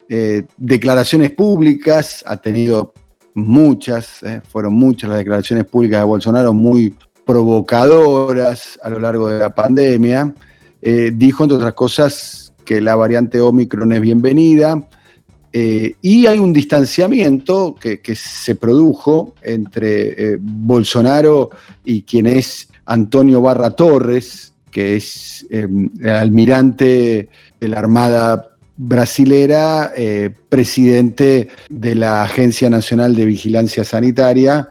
Eh, 0.08 0.44
declaraciones 0.56 1.32
públicas, 1.32 2.24
ha 2.26 2.38
tenido 2.38 2.94
muchas, 3.36 4.22
fueron 4.50 4.74
muchas 4.74 5.10
las 5.10 5.20
declaraciones 5.20 5.66
públicas 5.66 6.00
de 6.00 6.06
Bolsonaro, 6.06 6.54
muy 6.54 6.96
provocadoras 7.26 8.80
a 8.82 8.90
lo 8.90 9.00
largo 9.00 9.30
de 9.30 9.40
la 9.40 9.54
pandemia. 9.54 10.34
dijo, 10.82 11.44
entre 11.44 11.58
otras 11.58 11.74
cosas, 11.74 12.54
que 12.64 12.82
la 12.82 12.96
variante 12.96 13.40
Omicron 13.40 13.94
es 13.94 14.02
bienvenida. 14.02 14.88
y 15.54 16.26
hay 16.26 16.40
un 16.40 16.52
distanciamiento 16.52 17.76
que, 17.80 18.00
que 18.02 18.16
se 18.16 18.56
produjo 18.56 19.36
entre 19.42 20.38
Bolsonaro 20.40 21.52
y 21.84 22.02
quien 22.02 22.26
es 22.26 22.70
Antonio 22.86 23.42
Barra 23.42 23.72
Torres, 23.72 24.54
que 24.72 24.96
es 24.96 25.46
almirante 26.04 27.30
de 27.60 27.68
la 27.68 27.80
Armada 27.80 28.55
brasilera, 28.78 29.94
eh, 29.96 30.32
presidente 30.50 31.50
de 31.70 31.96
la 31.96 32.24
Agencia 32.24 32.70
Nacional 32.70 33.16
de 33.16 33.26
Vigilancia 33.26 33.84
Sanitaria, 33.84 34.70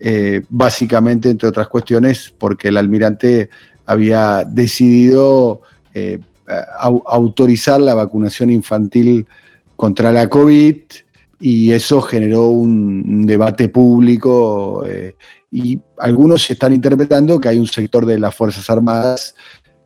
eh, 0.00 0.42
básicamente, 0.48 1.30
entre 1.30 1.48
otras 1.48 1.68
cuestiones, 1.68 2.34
porque 2.36 2.68
el 2.68 2.76
almirante 2.76 3.50
había 3.86 4.44
decidido 4.44 5.62
eh, 5.94 6.20
autorizar 7.06 7.80
la 7.80 7.94
vacunación 7.94 8.50
infantil 8.50 9.26
contra 9.76 10.12
la 10.12 10.28
COVID 10.28 10.76
y 11.40 11.72
eso 11.72 12.00
generó 12.02 12.48
un 12.48 13.26
debate 13.26 13.68
público 13.68 14.84
y 15.50 15.80
algunos 15.98 16.50
están 16.50 16.72
interpretando 16.72 17.40
que 17.40 17.48
hay 17.48 17.58
un 17.58 17.66
sector 17.66 18.06
de 18.06 18.18
las 18.18 18.34
Fuerzas 18.34 18.68
Armadas 18.70 19.34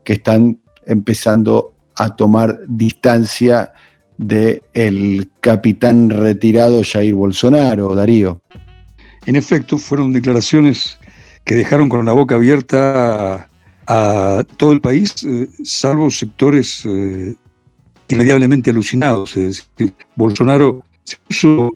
que 0.03 0.15
están 0.15 0.59
empezando 0.87 1.76
a 1.97 2.15
tomar 2.15 2.61
distancia 2.69 3.73
del 4.19 5.31
capitán 5.41 6.11
retirado 6.11 6.83
Jair 6.83 7.15
Bolsonaro, 7.15 7.95
Darío. 7.95 8.41
En 9.27 9.37
efecto, 9.37 9.79
fueron 9.79 10.13
declaraciones 10.13 10.99
que 11.45 11.55
dejaron 11.55 11.89
con 11.89 12.05
la 12.05 12.13
boca 12.13 12.37
abierta 12.37 13.49
a, 13.87 14.45
todo 14.57 14.73
el 14.73 14.81
país, 14.81 15.15
eh, 15.25 15.49
salvo 15.65 16.11
sectores 16.11 16.85
eh, 16.87 17.35
irremediablemente 18.09 18.71
alucinados. 18.71 19.35
Bolsonaro 20.15 20.85
se 21.05 21.17
puso 21.29 21.73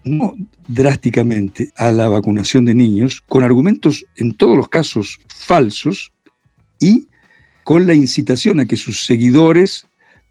drásticamente 0.66 1.72
a 1.76 1.92
la 1.92 2.09
vacunación 2.09 2.64
de 2.64 2.74
niños 2.74 3.22
con 3.28 3.44
argumentos 3.44 4.04
en 4.16 4.35
todos 4.35 4.56
los 4.56 4.68
casos 4.68 5.20
falsos 5.28 6.12
y 6.80 7.09
con 7.62 7.87
la 7.87 7.94
incitación 7.94 8.59
a 8.59 8.66
que 8.66 8.76
sus 8.76 9.04
seguidores 9.04 9.87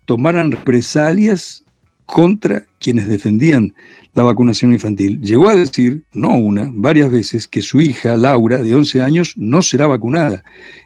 tomaran 0.09 0.51
represalias 0.51 1.63
contra 2.07 2.65
quienes 2.79 3.07
defendían 3.07 3.75
la 4.15 4.23
vacunación 4.23 4.73
infantil. 4.73 5.21
Llegó 5.21 5.49
a 5.49 5.55
decir, 5.55 6.01
no 6.13 6.33
una, 6.35 6.67
varias 6.73 7.11
veces, 7.11 7.47
que 7.47 7.61
su 7.61 7.79
hija, 7.79 8.17
Laura, 8.17 8.57
de 8.57 8.73
11 8.73 9.03
años, 9.03 9.33
no 9.37 9.61
será 9.61 9.85
vacunada. 9.85 10.43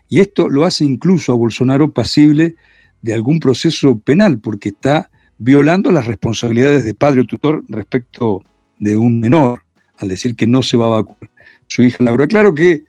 Y 0.09 0.19
esto 0.19 0.49
lo 0.49 0.65
hace 0.65 0.83
incluso 0.83 1.31
a 1.31 1.35
Bolsonaro 1.35 1.93
pasible 1.93 2.55
de 3.01 3.13
algún 3.13 3.39
proceso 3.39 3.97
penal, 3.97 4.39
porque 4.39 4.69
está 4.69 5.09
violando 5.37 5.89
las 5.89 6.05
responsabilidades 6.05 6.83
de 6.83 6.93
padre 6.93 7.21
o 7.21 7.25
tutor 7.25 7.63
respecto 7.69 8.43
de 8.77 8.97
un 8.97 9.21
menor, 9.21 9.61
al 9.99 10.09
decir 10.09 10.35
que 10.35 10.47
no 10.47 10.61
se 10.61 10.75
va 10.75 10.87
a 10.87 11.01
vacunar 11.01 11.31
su 11.67 11.81
hija 11.81 12.03
Laura. 12.03 12.27
Claro 12.27 12.53
que 12.53 12.83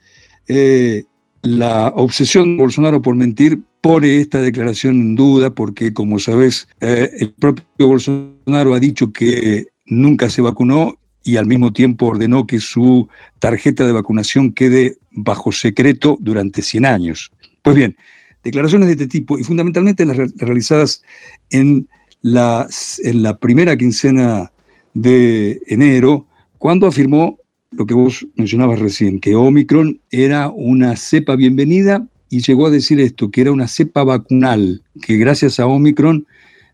eh, 0.49 1.05
la 1.43 1.93
obsesión 1.95 2.57
de 2.57 2.63
Bolsonaro 2.63 3.01
por 3.01 3.15
mentir 3.15 3.61
pone 3.85 4.19
esta 4.19 4.41
declaración 4.41 4.99
en 4.99 5.15
duda 5.15 5.51
porque, 5.51 5.93
como 5.93 6.17
sabes, 6.17 6.67
eh, 6.81 7.07
el 7.19 7.33
propio 7.33 7.87
Bolsonaro 7.87 8.73
ha 8.73 8.79
dicho 8.79 9.13
que 9.13 9.67
nunca 9.85 10.27
se 10.31 10.41
vacunó 10.41 10.97
y 11.23 11.37
al 11.37 11.45
mismo 11.45 11.71
tiempo 11.71 12.07
ordenó 12.07 12.47
que 12.47 12.59
su 12.59 13.07
tarjeta 13.37 13.85
de 13.85 13.91
vacunación 13.91 14.53
quede 14.53 14.97
bajo 15.11 15.51
secreto 15.51 16.17
durante 16.19 16.63
100 16.63 16.83
años. 16.83 17.31
Pues 17.61 17.75
bien, 17.75 17.95
declaraciones 18.43 18.87
de 18.87 18.93
este 18.93 19.07
tipo 19.07 19.37
y 19.37 19.43
fundamentalmente 19.43 20.03
las 20.03 20.17
realizadas 20.35 21.03
en 21.51 21.87
en 22.23 23.21
la 23.21 23.37
primera 23.39 23.77
quincena 23.77 24.51
de 24.95 25.61
enero, 25.67 26.25
cuando 26.57 26.87
afirmó 26.87 27.37
lo 27.69 27.85
que 27.85 27.93
vos 27.93 28.25
mencionabas 28.33 28.79
recién, 28.79 29.19
que 29.19 29.35
Omicron 29.35 30.01
era 30.09 30.49
una 30.49 30.95
cepa 30.95 31.35
bienvenida 31.35 32.07
y 32.35 32.41
llegó 32.41 32.67
a 32.67 32.69
decir 32.69 32.99
esto, 32.99 33.31
que 33.31 33.39
era 33.39 33.53
una 33.53 33.69
cepa 33.69 34.03
vacunal, 34.03 34.81
que 35.01 35.15
gracias 35.15 35.57
a 35.57 35.67
Omicron 35.67 36.27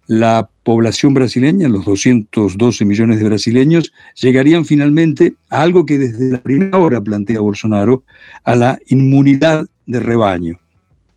la 0.08 0.50
población 0.64 1.14
brasileña, 1.14 1.70
los 1.70 1.86
212 1.86 2.84
millones 2.84 3.20
de 3.20 3.26
brasileños, 3.26 3.94
llegarían 4.20 4.66
finalmente 4.66 5.36
a 5.52 5.62
algo 5.62 5.86
que 5.86 6.00
desde 6.00 6.32
la 6.32 6.42
primera 6.42 6.80
hora 6.80 7.00
plantea 7.00 7.42
Bolsonaro, 7.42 8.04
a 8.44 8.56
la 8.56 8.80
inmunidad 8.88 9.68
de 9.86 10.00
rebaño. 10.00 10.60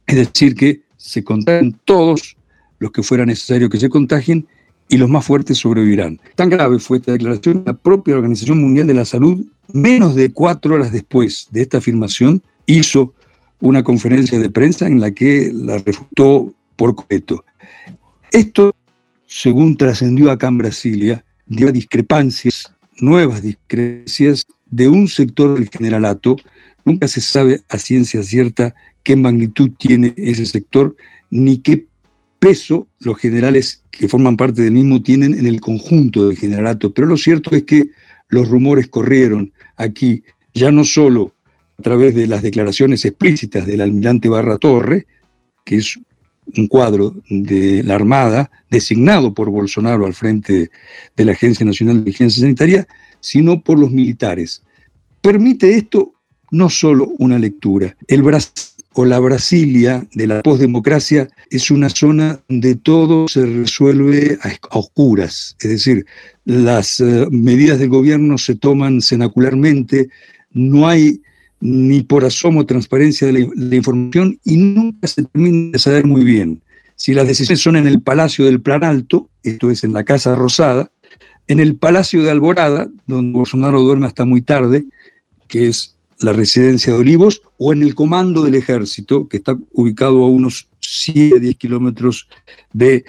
Es 0.07 0.16
decir, 0.16 0.54
que 0.54 0.83
se 0.98 1.24
contagian 1.24 1.80
todos 1.87 2.37
los 2.80 2.90
que 2.90 3.02
fuera 3.02 3.24
necesario 3.24 3.70
que 3.70 3.80
se 3.80 3.88
contagien 3.88 4.46
y 4.90 4.98
los 4.98 5.09
más 5.09 5.24
fuertes 5.24 5.57
sobrevivirán. 5.57 6.20
Tan 6.35 6.50
grave 6.50 6.78
fue 6.80 6.98
esta 6.98 7.12
declaración, 7.12 7.62
la 7.64 7.72
propia 7.72 8.16
Organización 8.16 8.61
Mundial 8.61 8.88
de 8.88 8.94
la 8.94 9.07
Salud, 9.07 9.42
menos 9.72 10.14
de 10.14 10.33
cuatro 10.33 10.74
horas 10.74 10.92
después 10.92 11.48
de 11.50 11.62
esta 11.62 11.78
afirmación, 11.78 12.42
hizo 12.66 13.14
una 13.60 13.82
conferencia 13.82 14.38
de 14.38 14.50
prensa 14.50 14.86
en 14.86 15.00
la 15.00 15.12
que 15.12 15.50
la 15.54 15.78
refutó 15.78 16.52
por 16.76 16.94
completo. 16.94 17.44
Esto, 18.30 18.74
según 19.26 19.76
trascendió 19.76 20.30
acá 20.30 20.48
en 20.48 20.58
Brasilia, 20.58 21.24
dio 21.46 21.70
discrepancias, 21.72 22.72
nuevas 23.00 23.42
discrepancias 23.42 24.46
de 24.66 24.88
un 24.88 25.08
sector 25.08 25.58
del 25.58 25.68
generalato. 25.68 26.36
Nunca 26.84 27.08
se 27.08 27.20
sabe 27.20 27.62
a 27.68 27.78
ciencia 27.78 28.22
cierta 28.22 28.74
qué 29.02 29.16
magnitud 29.16 29.70
tiene 29.78 30.14
ese 30.16 30.46
sector, 30.46 30.96
ni 31.30 31.58
qué 31.58 31.86
peso 32.38 32.88
los 33.00 33.18
generales 33.18 33.82
que 33.90 34.08
forman 34.08 34.36
parte 34.36 34.62
del 34.62 34.72
mismo 34.72 35.02
tienen 35.02 35.34
en 35.34 35.46
el 35.46 35.60
conjunto 35.60 36.28
del 36.28 36.36
generalato. 36.36 36.92
Pero 36.92 37.06
lo 37.06 37.16
cierto 37.16 37.54
es 37.54 37.62
que 37.62 37.90
los 38.28 38.48
rumores 38.48 38.88
corrieron 38.88 39.52
aquí, 39.76 40.24
ya 40.52 40.70
no 40.70 40.84
solo 40.84 41.34
a 41.78 41.82
través 41.82 42.14
de 42.14 42.26
las 42.26 42.42
declaraciones 42.42 43.04
explícitas 43.04 43.66
del 43.66 43.80
almirante 43.80 44.28
Barra 44.28 44.58
Torre, 44.58 45.06
que 45.64 45.76
es 45.76 45.98
un 46.56 46.66
cuadro 46.68 47.14
de 47.28 47.82
la 47.82 47.94
Armada 47.94 48.50
designado 48.70 49.32
por 49.32 49.50
Bolsonaro 49.50 50.06
al 50.06 50.14
frente 50.14 50.70
de 51.16 51.24
la 51.24 51.32
Agencia 51.32 51.64
Nacional 51.64 51.98
de 51.98 52.04
Vigilancia 52.04 52.42
Sanitaria, 52.42 52.87
sino 53.20 53.62
por 53.62 53.78
los 53.78 53.90
militares. 53.90 54.62
Permite 55.20 55.74
esto 55.74 56.12
no 56.50 56.68
solo 56.68 57.12
una 57.18 57.38
lectura. 57.38 57.96
El 58.06 58.22
Brasil 58.22 58.52
o 58.94 59.04
la 59.04 59.18
Brasilia 59.18 60.06
de 60.14 60.26
la 60.26 60.42
postdemocracia 60.42 61.28
es 61.50 61.70
una 61.70 61.88
zona 61.88 62.40
donde 62.48 62.76
todo 62.76 63.26
se 63.28 63.44
resuelve 63.44 64.38
a, 64.42 64.78
oscuras, 64.78 65.56
es 65.60 65.68
decir, 65.68 66.06
las 66.44 67.00
eh, 67.00 67.26
medidas 67.30 67.80
del 67.80 67.88
gobierno 67.88 68.38
se 68.38 68.54
toman 68.54 69.02
cenacularmente, 69.02 70.08
no 70.52 70.87
hay 70.87 71.20
ni 71.64 72.03
por 72.03 72.27
asomo 72.27 72.66
transparencia 72.66 73.27
de 73.27 73.33
la, 73.33 73.48
la, 73.57 73.74
información 73.74 74.38
y 74.44 74.59
nunca 74.59 75.09
se 75.09 75.24
termina 75.24 75.72
de 75.72 75.79
saber 75.79 76.05
muy 76.05 76.22
bien 76.22 76.61
si 76.96 77.14
las 77.14 77.27
decisiones 77.27 77.61
son 77.61 77.77
en 77.77 77.87
el 77.87 78.03
Palacio 78.03 78.44
del 78.44 78.61
Plan 78.61 78.85
Alto, 78.85 79.29
esto 79.42 79.70
es 79.70 79.83
en 79.85 79.92
la 79.92 80.05
Casa 80.05 80.35
Rosada, 80.35 80.90
en 81.48 81.61
el 81.61 81.77
Palacio 81.77 82.22
de 82.22 82.31
Alborada, 82.31 82.88
donde 83.07 83.37
Bolsonaro 83.37 83.81
duerme 83.81 84.07
hasta 84.07 84.24
muy 84.24 84.42
tarde, 84.42 84.85
que 85.48 85.68
es 85.68 85.96
la 86.20 86.33
residencia 86.33 86.92
de 86.92 86.98
Olivos 87.00 87.42
o 87.59 87.72
en 87.72 87.83
el 87.83 87.94
comando 87.94 88.42
del 88.42 88.55
ejército, 88.55 89.29
que 89.29 89.38
está 89.38 89.59
ubicado 89.72 90.22
a 90.22 90.29
unos 90.29 90.68
7, 90.81 91.40
10 91.40 91.57
kilómetros 91.57 92.29
de 92.72 93.05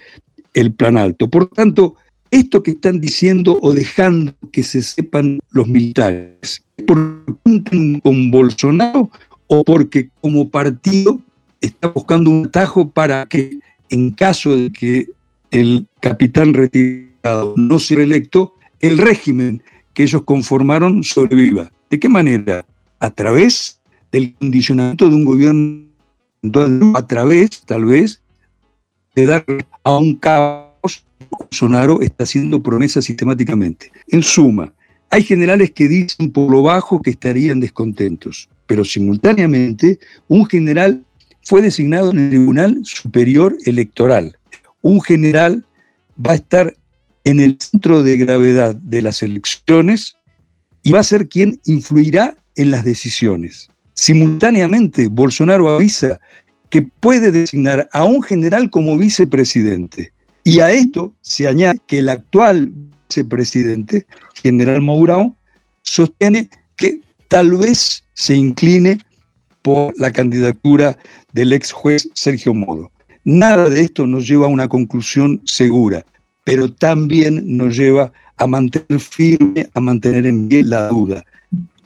el 0.53 0.73
Plan 0.73 0.97
Alto. 0.97 1.29
Por 1.29 1.49
tanto, 1.49 1.95
esto 2.35 2.63
que 2.63 2.71
están 2.71 2.99
diciendo 2.99 3.57
o 3.61 3.73
dejando 3.73 4.33
que 4.51 4.63
se 4.63 4.81
sepan 4.81 5.39
los 5.51 5.67
militares, 5.67 6.63
¿por 6.85 7.23
con 8.03 8.31
Bolsonaro 8.31 9.09
o 9.47 9.63
porque 9.63 10.09
como 10.21 10.49
partido 10.49 11.19
está 11.61 11.87
buscando 11.89 12.29
un 12.29 12.47
atajo 12.47 12.89
para 12.89 13.25
que 13.25 13.59
en 13.89 14.11
caso 14.11 14.55
de 14.55 14.71
que 14.71 15.07
el 15.51 15.87
capitán 16.01 16.53
retirado 16.53 17.53
no 17.57 17.79
sea 17.79 18.03
electo, 18.03 18.53
el 18.79 18.97
régimen 18.97 19.63
que 19.93 20.03
ellos 20.03 20.23
conformaron 20.23 21.03
sobreviva? 21.03 21.71
¿De 21.89 21.99
qué 21.99 22.09
manera? 22.09 22.65
a 22.99 23.11
través 23.11 23.79
del 24.11 24.33
condicionamiento 24.35 25.09
de 25.09 25.15
un 25.15 25.25
gobierno, 25.25 25.85
a 26.95 27.05
través, 27.05 27.61
tal 27.61 27.85
vez, 27.85 28.21
de 29.15 29.25
dar 29.25 29.45
a 29.83 29.97
un 29.97 30.15
caos. 30.15 30.64
Bolsonaro 31.29 32.01
está 32.01 32.23
haciendo 32.23 32.61
promesas 32.61 33.05
sistemáticamente. 33.05 33.91
En 34.07 34.23
suma, 34.23 34.73
hay 35.09 35.23
generales 35.23 35.71
que 35.71 35.87
dicen 35.87 36.31
por 36.31 36.51
lo 36.51 36.63
bajo 36.63 37.01
que 37.01 37.11
estarían 37.11 37.59
descontentos, 37.59 38.49
pero 38.65 38.83
simultáneamente 38.83 39.99
un 40.27 40.45
general 40.45 41.03
fue 41.43 41.61
designado 41.61 42.11
en 42.11 42.19
el 42.19 42.29
Tribunal 42.29 42.81
Superior 42.83 43.55
Electoral. 43.65 44.37
Un 44.81 45.01
general 45.01 45.65
va 46.23 46.31
a 46.31 46.35
estar 46.35 46.75
en 47.23 47.39
el 47.39 47.57
centro 47.59 48.03
de 48.03 48.17
gravedad 48.17 48.75
de 48.75 49.01
las 49.01 49.21
elecciones 49.23 50.15
y 50.83 50.91
va 50.91 50.99
a 50.99 51.03
ser 51.03 51.27
quien 51.27 51.59
influirá 51.65 52.35
en 52.55 52.71
las 52.71 52.83
decisiones. 52.83 53.69
Simultáneamente, 53.93 55.07
Bolsonaro 55.07 55.69
avisa 55.69 56.19
que 56.69 56.81
puede 56.81 57.31
designar 57.31 57.89
a 57.93 58.03
un 58.03 58.21
general 58.21 58.69
como 58.69 58.97
vicepresidente. 58.97 60.13
Y 60.45 60.61
a 60.61 60.71
esto 60.71 61.13
se 61.21 61.47
añade 61.47 61.79
que 61.87 61.99
el 61.99 62.07
actual 62.07 62.71
vicepresidente, 63.09 64.05
general 64.41 64.81
Mourão, 64.81 65.35
sostiene 65.81 66.49
que 66.77 67.01
tal 67.27 67.57
vez 67.57 68.03
se 68.13 68.35
incline 68.35 68.99
por 69.61 69.93
la 69.99 70.11
candidatura 70.11 70.97
del 71.33 71.51
ex 71.51 71.73
juez 71.73 72.07
Sergio 72.13 72.53
Modo. 72.53 72.89
Nada 73.25 73.69
de 73.69 73.81
esto 73.81 74.07
nos 74.07 74.25
lleva 74.27 74.45
a 74.45 74.49
una 74.49 74.69
conclusión 74.69 75.41
segura, 75.43 76.05
pero 76.45 76.71
también 76.71 77.57
nos 77.57 77.75
lleva 77.75 78.13
a 78.37 78.47
mantener 78.47 78.99
firme, 79.01 79.67
a 79.73 79.79
mantener 79.81 80.25
en 80.25 80.47
pie 80.47 80.63
la 80.63 80.87
duda 80.87 81.25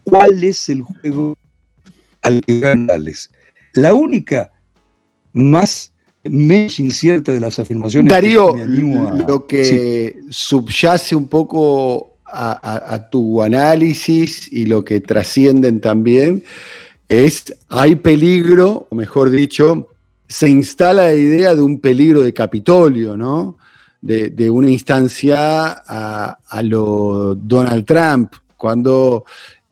cuál 0.10 0.44
es 0.44 0.70
el 0.70 0.82
juego 0.82 1.38
al 2.22 2.42
que 2.42 2.60
ganales. 2.60 3.30
La 3.74 3.94
única 3.94 4.52
más 5.34 5.94
menos 6.30 6.80
incierta 6.80 7.32
de 7.32 7.40
las 7.40 7.60
afirmaciones. 7.60 8.12
Darío, 8.12 8.56
lo 8.56 9.46
que 9.46 10.20
subyace 10.30 11.16
un 11.16 11.28
poco 11.28 12.18
a, 12.26 13.08
tu 13.12 13.42
análisis 13.42 14.52
y 14.52 14.66
lo 14.66 14.84
que 14.84 15.02
trascienden 15.02 15.82
también 15.82 16.44
es, 17.08 17.56
hay 17.70 17.96
peligro, 17.96 18.88
o 18.90 18.96
mejor 18.96 19.32
dicho, 19.32 19.90
se 20.28 20.48
instala 20.48 21.04
la 21.04 21.14
idea 21.16 21.56
de 21.56 21.62
un 21.62 21.80
peligro 21.80 22.22
de 22.22 22.34
Capitolio, 22.34 23.18
¿no? 23.18 23.58
De, 24.02 24.50
una 24.50 24.70
instancia 24.70 25.84
a, 25.86 26.38
a, 26.48 26.64
lo 26.64 27.36
Donald 27.36 27.86
Trump, 27.86 28.34
cuando 28.56 29.26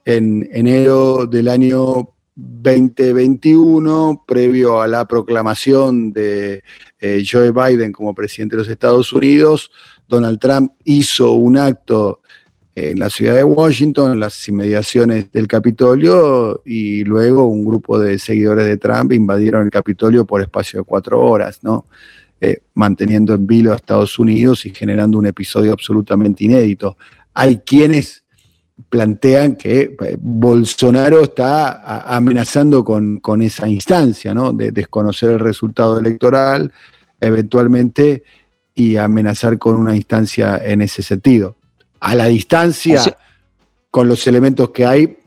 en 0.04 0.50
enero 0.52 1.26
del 1.28 1.48
año 1.48 2.10
2021, 2.38 4.24
previo 4.28 4.80
a 4.80 4.88
la 4.88 5.08
proclamación 5.08 6.14
de 6.14 6.64
eh, 7.00 7.24
Joe 7.30 7.52
Biden 7.52 7.92
como 7.92 8.14
presidente 8.14 8.56
de 8.56 8.62
los 8.62 8.70
Estados 8.70 9.12
Unidos, 9.12 9.72
Donald 10.08 10.40
Trump 10.40 10.72
hizo 10.84 11.32
un 11.32 11.58
acto 11.58 12.22
en 12.76 13.00
la 13.00 13.10
ciudad 13.10 13.34
de 13.34 13.44
Washington, 13.44 14.12
en 14.12 14.20
las 14.20 14.48
inmediaciones 14.48 15.32
del 15.32 15.48
Capitolio, 15.48 16.62
y 16.64 17.04
luego 17.06 17.48
un 17.48 17.66
grupo 17.66 17.98
de 17.98 18.20
seguidores 18.20 18.68
de 18.68 18.78
Trump 18.78 19.14
invadieron 19.14 19.66
el 19.66 19.72
Capitolio 19.72 20.26
por 20.26 20.42
espacio 20.42 20.82
de 20.82 20.86
cuatro 20.86 21.20
horas, 21.20 21.64
¿no? 21.64 21.88
Eh, 22.40 22.60
manteniendo 22.76 23.34
en 23.34 23.48
vilo 23.48 23.74
a 23.74 23.78
Estados 23.78 24.20
Unidos 24.20 24.68
y 24.68 24.76
generando 24.76 25.18
un 25.18 25.26
episodio 25.26 25.74
absolutamente 25.74 26.44
inédito. 26.44 26.98
Hay 27.34 27.62
quienes 27.66 28.26
plantean 28.90 29.56
que 29.56 29.96
eh, 30.00 30.18
Bolsonaro 30.20 31.24
está 31.24 32.06
amenazando 32.16 32.84
con, 32.84 33.42
esa 33.42 33.68
instancia, 33.68 34.34
¿no? 34.34 34.54
De 34.54 34.72
desconocer 34.72 35.32
el 35.32 35.40
resultado 35.40 36.00
electoral, 36.00 36.72
eventualmente, 37.20 38.24
y 38.74 38.98
amenazar 38.98 39.58
con 39.58 39.76
una 39.76 39.96
instancia 39.96 40.62
en 40.64 40.82
ese 40.82 41.02
sentido. 41.02 41.56
A 42.00 42.14
la 42.16 42.26
distancia, 42.26 43.02
con 43.90 44.08
los 44.08 44.26
elementos 44.28 44.70
que 44.70 44.86
hay, 44.86 45.18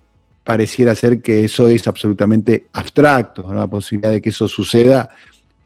pareciera 0.44 0.94
ser 0.94 1.20
que 1.20 1.44
eso 1.44 1.68
es 1.68 1.86
absolutamente 1.88 2.66
abstracto. 2.72 3.52
La 3.52 3.66
posibilidad 3.66 4.12
de 4.12 4.22
que 4.22 4.30
eso 4.30 4.46
suceda 4.46 5.10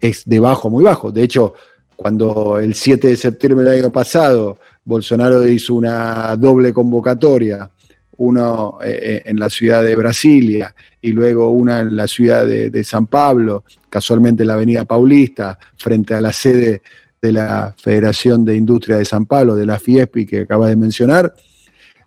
es 0.01 0.25
de 0.25 0.41
bajo, 0.41 0.71
muy 0.71 0.83
bajo. 0.83 1.13
De 1.13 1.23
hecho, 1.23 1.55
cuando 1.95 2.59
el 2.59 2.75
7 2.75 3.09
de 3.09 3.17
septiembre 3.17 3.69
del 3.69 3.85
año 3.85 3.93
pasado 3.93 4.59
Bolsonaro 4.85 5.47
hizo 5.49 5.75
una 5.75 6.37
doble 6.37 6.73
convocatoria 6.73 7.71
uno 8.17 8.79
eh, 8.83 8.99
eh, 9.03 9.23
en 9.25 9.39
la 9.39 9.51
ciudad 9.51 9.83
de 9.83 9.97
Brasilia 9.97 10.75
y 11.01 11.13
luego 11.13 11.51
una 11.51 11.81
en 11.81 11.97
la 11.97 12.07
ciudad 12.07 12.47
de, 12.47 12.85
San 12.85 13.07
Pablo, 13.07 13.65
casualmente 13.89 14.43
en 14.43 14.49
la 14.49 14.55
Avenida 14.55 14.85
Paulista, 14.85 15.59
frente 15.77 16.15
a 16.15 16.21
la 16.21 16.33
sede 16.33 16.83
de 17.21 17.33
la 17.33 17.75
Federación 17.77 18.45
de 18.45 18.57
Industria 18.57 18.99
de 18.99 19.05
San 19.05 19.27
Pablo, 19.27 19.57
de 19.57 19.67
la 19.67 19.79
FIESPI 19.79 20.27
que 20.27 20.41
acabas 20.41 20.71
de 20.71 20.77
mencionar, 20.77 21.35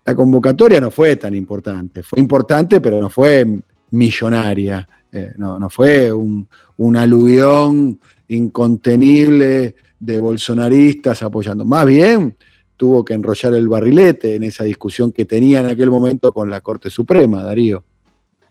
la 0.05 0.15
convocatoria 0.15 0.79
no 0.79 0.91
fue 0.91 1.17
tan 1.17 1.35
importante. 1.35 2.01
Fue 2.01 2.19
importante, 2.19 2.79
pero 2.79 3.01
no 3.01 3.09
fue 3.09 3.45
millonaria. 3.91 4.87
Eh, 5.11 5.33
no, 5.37 5.69
fue 5.69 6.11
un, 6.11 6.47
un, 6.77 6.97
aluvión 6.97 7.99
incontenible 8.29 9.75
de 9.99 10.19
bolsonaristas 10.19 11.23
apoyando. 11.23 11.65
Más 11.65 11.85
bien 11.85 12.35
tuvo 12.77 13.03
que 13.03 13.13
enrollar 13.13 13.53
el 13.55 13.67
barrilete 13.67 14.35
en 14.35 14.43
esa 14.43 14.63
discusión 14.63 15.11
que 15.11 15.25
tenía 15.25 15.59
en 15.59 15.65
aquel 15.65 15.89
momento 15.89 16.31
con 16.31 16.49
la 16.49 16.61
Corte 16.61 16.89
Suprema, 16.89 17.43
Darío. 17.43 17.83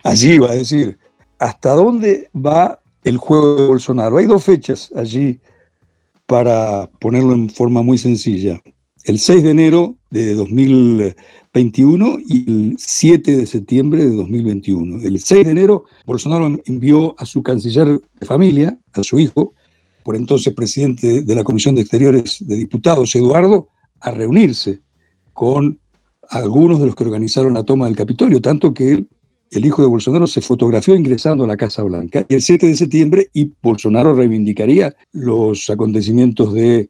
Allí 0.02 0.34
iba 0.34 0.50
a 0.50 0.54
decir, 0.54 0.98
¿hasta 1.38 1.72
dónde 1.72 2.28
va 2.34 2.80
el 3.04 3.16
juego 3.16 3.56
de 3.56 3.66
Bolsonaro? 3.68 4.18
Hay 4.18 4.26
dos 4.26 4.44
fechas 4.44 4.90
allí 4.94 5.40
para 6.26 6.90
ponerlo 7.00 7.32
en 7.32 7.48
forma 7.48 7.82
muy 7.82 7.98
sencilla. 7.98 8.60
El 9.04 9.20
6 9.20 9.44
de 9.44 9.50
enero 9.50 9.96
de 10.10 10.34
2021 10.34 12.18
y 12.26 12.50
el 12.50 12.76
7 12.76 13.36
de 13.36 13.46
septiembre 13.46 14.04
de 14.04 14.16
2021. 14.16 15.02
El 15.06 15.20
6 15.20 15.44
de 15.44 15.52
enero, 15.52 15.84
Bolsonaro 16.04 16.60
envió 16.64 17.14
a 17.18 17.24
su 17.24 17.42
canciller 17.42 18.00
de 18.18 18.26
familia, 18.26 18.76
a 18.92 19.04
su 19.04 19.20
hijo, 19.20 19.54
por 20.02 20.16
entonces 20.16 20.52
presidente 20.54 21.22
de 21.22 21.34
la 21.34 21.44
Comisión 21.44 21.76
de 21.76 21.82
Exteriores 21.82 22.38
de 22.40 22.56
Diputados, 22.56 23.14
Eduardo, 23.14 23.68
a 24.00 24.10
reunirse 24.10 24.80
con 25.32 25.78
algunos 26.28 26.80
de 26.80 26.86
los 26.86 26.94
que 26.94 27.04
organizaron 27.04 27.54
la 27.54 27.64
toma 27.64 27.86
del 27.86 27.96
Capitolio, 27.96 28.40
tanto 28.40 28.74
que 28.74 29.04
el 29.50 29.64
hijo 29.64 29.82
de 29.82 29.88
Bolsonaro 29.88 30.26
se 30.26 30.40
fotografió 30.40 30.96
ingresando 30.96 31.44
a 31.44 31.46
la 31.46 31.56
Casa 31.56 31.82
Blanca. 31.82 32.26
El 32.28 32.42
7 32.42 32.66
de 32.66 32.76
septiembre, 32.76 33.28
y 33.32 33.52
Bolsonaro 33.62 34.14
reivindicaría 34.14 34.94
los 35.12 35.70
acontecimientos 35.70 36.54
eh, 36.56 36.88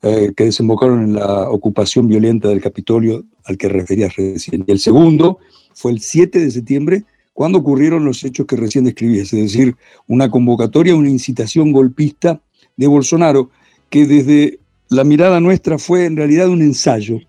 que 0.00 0.44
desembocaron 0.44 1.02
en 1.02 1.14
la 1.14 1.50
ocupación 1.50 2.08
violenta 2.08 2.48
del 2.48 2.60
Capitolio 2.60 3.24
al 3.44 3.58
que 3.58 3.68
refería 3.68 4.08
recién. 4.08 4.64
Y 4.66 4.72
el 4.72 4.78
segundo 4.78 5.38
fue 5.74 5.92
el 5.92 6.00
7 6.00 6.38
de 6.38 6.50
septiembre, 6.50 7.04
cuando 7.32 7.58
ocurrieron 7.58 8.04
los 8.04 8.24
hechos 8.24 8.46
que 8.46 8.56
recién 8.56 8.84
describí, 8.84 9.20
es 9.20 9.30
decir, 9.30 9.76
una 10.08 10.30
convocatoria, 10.30 10.96
una 10.96 11.10
incitación 11.10 11.72
golpista 11.72 12.40
de 12.76 12.86
Bolsonaro, 12.86 13.50
que 13.90 14.06
desde 14.06 14.58
la 14.90 15.04
mirada 15.04 15.40
nuestra 15.40 15.78
fue 15.78 16.06
en 16.06 16.16
realidad 16.16 16.48
un 16.48 16.62
ensayo, 16.62 17.20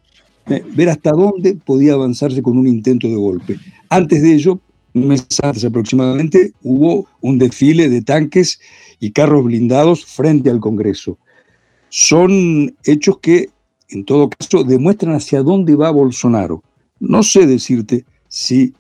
eh, 0.48 0.64
ver 0.76 0.90
hasta 0.90 1.12
dónde 1.12 1.56
podía 1.56 1.94
avanzarse 1.94 2.42
con 2.42 2.58
un 2.58 2.68
intento 2.68 3.08
de 3.08 3.16
golpe. 3.16 3.58
Antes 3.90 4.22
de 4.22 4.34
ello, 4.34 4.60
un 4.94 5.08
mes 5.08 5.26
antes 5.44 5.66
aproximadamente, 5.66 6.54
hubo 6.64 7.08
un 7.22 7.38
desfile 7.38 7.90
de 7.90 8.02
tanques 8.02 8.60
y 9.00 9.12
carros 9.12 9.46
blindados 9.46 10.06
frente 10.06 10.50
al 10.50 10.60
Congreso. 10.60 11.18
Son 11.90 12.76
hechos 12.84 13.20
que, 13.20 13.50
en 13.90 14.06
todo 14.06 14.30
caso, 14.30 14.64
demuestran 14.64 15.16
hacia 15.16 15.42
dónde 15.42 15.76
va 15.76 15.92
Bolsonaro. 15.92 16.64
No 17.00 17.24
sé 17.24 17.48
decirte 17.48 18.06
si 18.28 18.74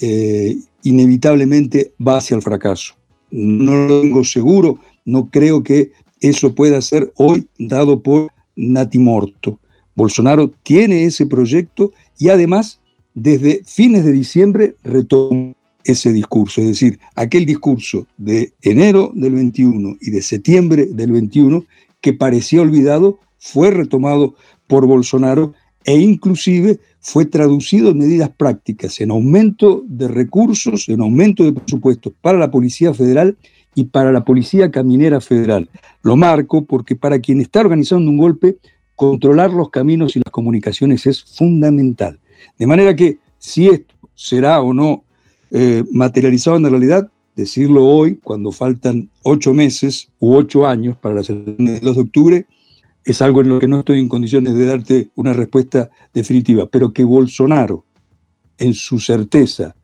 eh, 0.00 0.56
inevitablemente 0.82 1.92
va 2.06 2.18
hacia 2.18 2.36
el 2.36 2.42
fracaso. 2.42 2.94
No 3.30 3.86
lo 3.86 4.02
tengo 4.02 4.24
seguro, 4.24 4.78
no 5.04 5.30
creo 5.30 5.62
que 5.62 5.92
eso 6.22 6.54
pueda 6.54 6.80
ser 6.80 7.12
hoy 7.16 7.46
dado 7.58 8.02
por 8.02 8.30
natimorto. 8.56 9.58
Bolsonaro 9.94 10.50
tiene 10.62 11.04
ese 11.04 11.26
proyecto 11.26 11.92
y 12.18 12.28
además 12.28 12.80
desde 13.14 13.62
fines 13.64 14.04
de 14.04 14.12
diciembre 14.12 14.76
retomó 14.82 15.54
ese 15.84 16.12
discurso, 16.12 16.60
es 16.60 16.68
decir, 16.68 17.00
aquel 17.16 17.44
discurso 17.44 18.06
de 18.16 18.52
enero 18.62 19.10
del 19.14 19.34
21 19.34 19.96
y 20.00 20.10
de 20.10 20.22
septiembre 20.22 20.86
del 20.86 21.10
21 21.10 21.64
que 22.00 22.12
parecía 22.12 22.62
olvidado 22.62 23.18
fue 23.38 23.72
retomado 23.72 24.36
por 24.68 24.86
Bolsonaro 24.86 25.54
e 25.84 25.98
inclusive 25.98 26.78
fue 27.00 27.24
traducido 27.24 27.90
en 27.90 27.98
medidas 27.98 28.30
prácticas, 28.30 29.00
en 29.00 29.10
aumento 29.10 29.82
de 29.86 30.06
recursos, 30.06 30.88
en 30.88 31.00
aumento 31.00 31.42
de 31.42 31.52
presupuestos 31.52 32.12
para 32.20 32.38
la 32.38 32.52
Policía 32.52 32.94
Federal 32.94 33.36
y 33.74 33.84
para 33.84 34.12
la 34.12 34.24
Policía 34.24 34.70
Caminera 34.70 35.20
Federal. 35.20 35.68
Lo 36.02 36.16
marco 36.16 36.64
porque 36.64 36.96
para 36.96 37.18
quien 37.20 37.40
está 37.40 37.60
organizando 37.60 38.10
un 38.10 38.18
golpe, 38.18 38.58
controlar 38.96 39.52
los 39.52 39.70
caminos 39.70 40.16
y 40.16 40.20
las 40.20 40.30
comunicaciones 40.30 41.06
es 41.06 41.22
fundamental. 41.22 42.18
De 42.58 42.66
manera 42.66 42.94
que 42.94 43.18
si 43.38 43.68
esto 43.68 43.94
será 44.14 44.60
o 44.60 44.74
no 44.74 45.04
eh, 45.50 45.84
materializado 45.90 46.56
en 46.56 46.62
la 46.64 46.68
realidad, 46.68 47.10
decirlo 47.34 47.86
hoy, 47.86 48.16
cuando 48.16 48.52
faltan 48.52 49.08
ocho 49.22 49.54
meses 49.54 50.08
u 50.18 50.34
ocho 50.34 50.66
años 50.66 50.96
para 50.96 51.14
elecciones 51.14 51.56
del 51.56 51.80
2 51.80 51.96
de 51.96 52.02
octubre, 52.02 52.46
es 53.04 53.20
algo 53.20 53.40
en 53.40 53.48
lo 53.48 53.58
que 53.58 53.68
no 53.68 53.80
estoy 53.80 53.98
en 53.98 54.08
condiciones 54.08 54.54
de 54.54 54.64
darte 54.64 55.10
una 55.16 55.32
respuesta 55.32 55.90
definitiva, 56.12 56.66
pero 56.66 56.92
que 56.92 57.04
Bolsonaro, 57.04 57.84
en 58.58 58.74
su 58.74 59.00
certeza, 59.00 59.74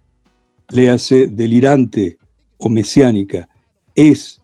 le 0.71 0.91
hace 0.91 1.27
delirante 1.27 2.19
o 2.59 2.69
mesiánica, 2.69 3.49
es 3.99 4.41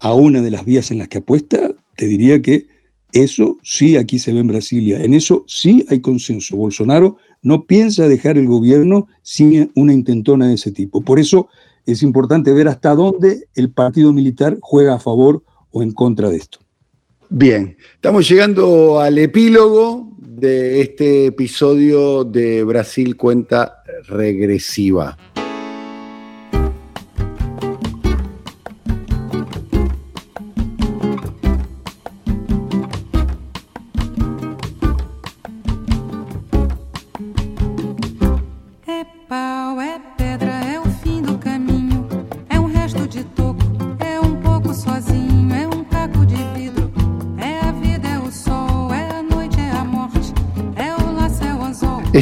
a 0.00 0.14
una 0.14 0.42
de 0.42 0.50
las 0.50 0.64
vías 0.64 0.90
en 0.90 0.98
las 0.98 1.06
que 1.06 1.18
apuesta, 1.18 1.70
te 1.96 2.06
diría 2.06 2.42
que 2.42 2.66
eso 3.12 3.58
sí 3.62 3.96
aquí 3.96 4.18
se 4.18 4.32
ve 4.32 4.40
en 4.40 4.48
Brasilia, 4.48 5.02
en 5.02 5.14
eso 5.14 5.44
sí 5.46 5.86
hay 5.88 6.00
consenso. 6.00 6.56
Bolsonaro 6.56 7.16
no 7.42 7.66
piensa 7.66 8.08
dejar 8.08 8.36
el 8.36 8.46
gobierno 8.46 9.06
sin 9.22 9.70
una 9.76 9.92
intentona 9.92 10.48
de 10.48 10.54
ese 10.54 10.72
tipo. 10.72 11.02
Por 11.02 11.20
eso 11.20 11.48
es 11.86 12.02
importante 12.02 12.52
ver 12.52 12.66
hasta 12.66 12.94
dónde 12.96 13.48
el 13.54 13.70
partido 13.70 14.12
militar 14.12 14.58
juega 14.60 14.94
a 14.94 15.00
favor 15.00 15.44
o 15.70 15.82
en 15.82 15.92
contra 15.92 16.28
de 16.28 16.38
esto. 16.38 16.58
Bien, 17.28 17.76
estamos 17.94 18.28
llegando 18.28 18.98
al 18.98 19.18
epílogo 19.18 20.10
de 20.18 20.80
este 20.80 21.26
episodio 21.26 22.24
de 22.24 22.64
Brasil 22.64 23.16
Cuenta 23.16 23.84
Regresiva. 24.08 25.16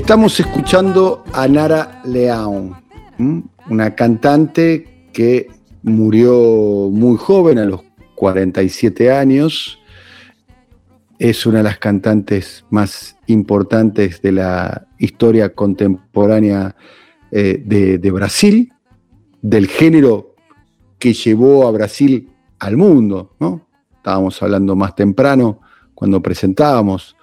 Estamos 0.09 0.41
escuchando 0.41 1.23
a 1.35 1.47
Nara 1.49 2.01
Leão, 2.07 2.75
una 3.69 3.95
cantante 3.95 5.11
que 5.13 5.49
murió 5.83 6.89
muy 6.91 7.19
joven, 7.19 7.59
a 7.59 7.67
los 7.67 7.83
47 8.15 9.13
años. 9.13 9.79
Es 11.19 11.45
una 11.45 11.59
de 11.59 11.65
las 11.65 11.79
cantantes 11.79 12.65
más 12.71 13.19
importantes 13.27 14.23
de 14.23 14.33
la 14.33 14.87
historia 14.97 15.55
contemporánea 15.55 16.75
eh, 17.31 17.63
de, 17.63 18.11
Brasil, 18.11 18.73
del 19.43 19.67
género 19.67 20.37
que 20.99 21.13
llevó 21.13 21.69
a 21.69 21.71
Brasil 21.71 22.31
al 22.59 22.79
mundo. 22.79 23.37
¿no? 23.41 23.69
Estábamos 23.95 24.43
hablando 24.43 24.75
más 24.75 24.95
temprano 24.95 25.61
cuando 25.95 26.23
presentábamos 26.23 27.15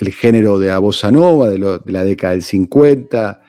el 0.00 0.12
género 0.12 0.58
de 0.58 0.68
la 0.68 0.78
bossa 0.78 1.10
nova 1.10 1.50
de, 1.50 1.58
la 1.58 2.04
década 2.04 2.32
del 2.32 2.42
50, 2.42 3.42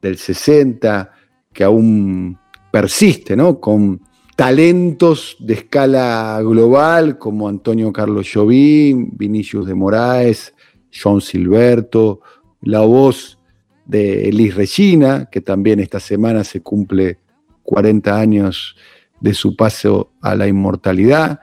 del 0.00 0.18
60, 0.18 1.10
que 1.52 1.64
aún 1.64 2.38
persiste, 2.70 3.36
¿no? 3.36 3.60
Con 3.60 4.00
talentos 4.36 5.36
de 5.40 5.54
escala 5.54 6.38
global 6.42 7.18
como 7.18 7.48
Antonio 7.48 7.92
Carlos 7.92 8.28
Jobim, 8.32 9.10
Vinicius 9.12 9.66
de 9.66 9.74
Moraes, 9.74 10.54
John 10.92 11.20
Silberto, 11.20 12.20
la 12.62 12.80
voz 12.80 13.38
de 13.86 14.28
Elis 14.28 14.54
Regina, 14.54 15.28
que 15.30 15.40
también 15.40 15.80
esta 15.80 16.00
semana 16.00 16.44
se 16.44 16.60
cumple 16.60 17.18
40 17.62 18.18
años 18.18 18.76
de 19.20 19.32
su 19.32 19.56
paso 19.56 20.12
a 20.20 20.34
la 20.34 20.46
inmortalidad. 20.46 21.40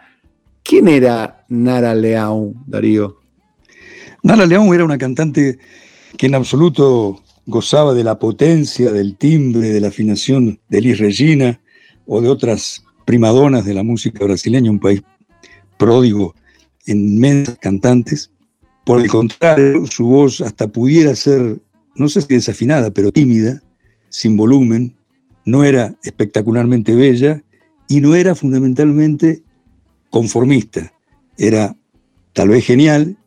¿Quién 0.62 0.88
era 0.88 1.46
Nara 1.50 1.96
Leão, 1.96 2.54
Darío? 2.68 3.23
Nara 4.24 4.46
León 4.46 4.74
era 4.74 4.86
una 4.86 4.98
cantante 4.98 5.60
que 6.18 6.28
en 6.28 6.36
absoluto 6.36 7.22
gozaba 7.46 7.94
de 7.94 8.06
la 8.06 8.20
potencia, 8.20 8.90
del 8.92 9.18
timbre, 9.18 9.70
de 9.70 9.82
la 9.82 9.90
afinación 9.90 10.62
de 10.70 10.78
Elis 10.78 11.00
Regina 11.00 11.60
o 12.06 12.22
de 12.22 12.30
otras 12.30 12.86
primadonas 13.06 13.66
de 13.66 13.74
la 13.74 13.84
música 13.84 14.24
brasileña, 14.24 14.72
un 14.72 14.80
país 14.80 15.02
pródigo 15.78 16.36
en 16.86 17.00
inmensas 17.00 17.58
cantantes. 17.60 18.32
Por 18.86 19.02
el 19.02 19.10
contrario, 19.10 19.86
su 19.88 20.06
voz 20.06 20.40
hasta 20.40 20.70
pudiera 20.70 21.14
ser, 21.16 21.60
no 21.96 22.08
sé 22.08 22.22
si 22.22 22.34
desafinada, 22.34 22.92
pero 22.92 23.12
tímida, 23.12 23.62
sin 24.08 24.38
volumen, 24.38 24.96
no 25.46 25.66
era 25.66 25.96
espectacularmente 26.02 26.96
bella 26.96 27.44
y 27.90 28.00
no 28.00 28.16
era 28.16 28.36
fundamentalmente 28.36 29.44
conformista. 30.10 30.94
Era 31.38 31.76
tal 32.32 32.50
vez 32.50 32.66
genial 32.66 33.18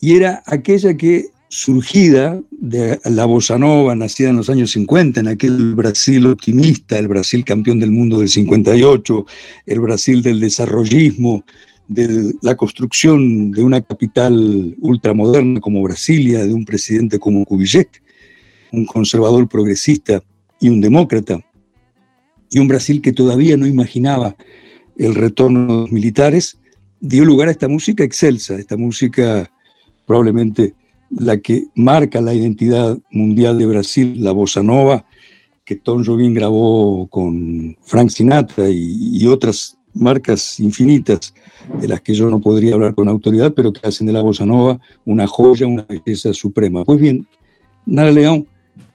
y 0.00 0.16
era 0.16 0.42
aquella 0.46 0.96
que 0.96 1.26
surgida 1.48 2.40
de 2.52 3.00
la 3.04 3.24
bossa 3.26 3.58
nova, 3.58 3.94
nacida 3.94 4.30
en 4.30 4.36
los 4.36 4.48
años 4.48 4.70
50, 4.70 5.20
en 5.20 5.28
aquel 5.28 5.74
Brasil 5.74 6.26
optimista, 6.26 6.96
el 6.96 7.08
Brasil 7.08 7.44
campeón 7.44 7.80
del 7.80 7.90
mundo 7.90 8.20
del 8.20 8.28
58, 8.28 9.26
el 9.66 9.80
Brasil 9.80 10.22
del 10.22 10.40
desarrollismo, 10.40 11.44
de 11.88 12.34
la 12.40 12.56
construcción 12.56 13.50
de 13.50 13.64
una 13.64 13.80
capital 13.80 14.76
ultramoderna 14.78 15.60
como 15.60 15.82
Brasilia, 15.82 16.46
de 16.46 16.54
un 16.54 16.64
presidente 16.64 17.18
como 17.18 17.44
Kubitschek, 17.44 18.00
un 18.70 18.86
conservador 18.86 19.48
progresista 19.48 20.22
y 20.60 20.68
un 20.68 20.80
demócrata, 20.80 21.40
y 22.52 22.60
un 22.60 22.68
Brasil 22.68 23.02
que 23.02 23.12
todavía 23.12 23.56
no 23.56 23.66
imaginaba 23.66 24.36
el 24.96 25.16
retorno 25.16 25.66
de 25.66 25.80
los 25.80 25.92
militares, 25.92 26.58
dio 27.00 27.24
lugar 27.24 27.48
a 27.48 27.52
esta 27.52 27.66
música 27.66 28.04
excelsa, 28.04 28.54
esta 28.54 28.76
música 28.76 29.50
probablemente 30.10 30.74
la 31.10 31.36
que 31.38 31.68
marca 31.76 32.20
la 32.20 32.34
identidad 32.34 32.98
mundial 33.12 33.56
de 33.58 33.66
Brasil, 33.66 34.16
la 34.18 34.32
bossa 34.32 34.60
nova, 34.60 35.04
que 35.64 35.76
Tom 35.76 36.02
Jobim 36.04 36.34
grabó 36.34 37.06
con 37.06 37.76
Frank 37.82 38.10
Sinatra 38.10 38.68
y, 38.68 39.24
otras 39.28 39.78
marcas 39.94 40.58
infinitas 40.58 41.32
de 41.80 41.86
las 41.86 42.00
que 42.00 42.14
yo 42.14 42.28
no 42.28 42.40
podría 42.40 42.74
hablar 42.74 42.96
con 42.96 43.08
autoridad, 43.08 43.54
pero 43.54 43.72
que 43.72 43.86
hacen 43.86 44.08
de 44.08 44.12
la 44.12 44.20
bossa 44.20 44.44
nova 44.44 44.80
una 45.04 45.28
joya, 45.28 45.68
una 45.68 45.86
belleza 45.88 46.34
suprema. 46.34 46.84
Pues 46.84 47.00
bien, 47.00 47.24
Nara 47.86 48.10
León 48.10 48.48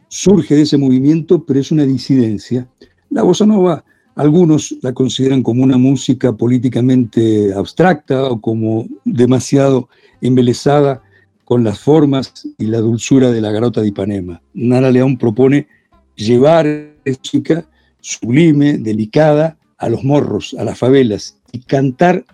surge 0.09 0.53
de 0.53 0.63
ese 0.63 0.77
movimiento, 0.77 1.45
pero 1.45 1.61
es 1.61 1.71
una 1.71 1.85
disidencia. 1.85 2.67
La 3.09 3.23
bossa 3.23 3.45
nova, 3.45 3.85
algunos 4.15 4.75
la 4.81 4.91
consideran 4.91 5.43
como 5.43 5.63
una 5.63 5.77
música 5.77 6.33
políticamente 6.33 7.53
abstracta 7.53 8.25
o 8.25 8.41
como 8.41 8.85
demasiado 9.05 9.87
embelesada 10.19 11.01
con 11.45 11.63
las 11.63 11.79
formas 11.79 12.33
y 12.57 12.65
la 12.65 12.79
dulzura 12.79 13.31
de 13.31 13.39
la 13.39 13.51
garota 13.51 13.81
de 13.81 13.87
Ipanema. 13.87 14.41
Nara 14.53 14.91
León 14.91 15.17
propone 15.17 15.67
llevar 16.15 16.67
música 17.05 17.65
sublime, 18.01 18.77
delicada, 18.77 19.57
a 19.77 19.89
los 19.89 20.03
morros, 20.03 20.55
a 20.57 20.63
las 20.63 20.77
favelas, 20.77 21.37
y 21.51 21.59
cantar 21.59 22.25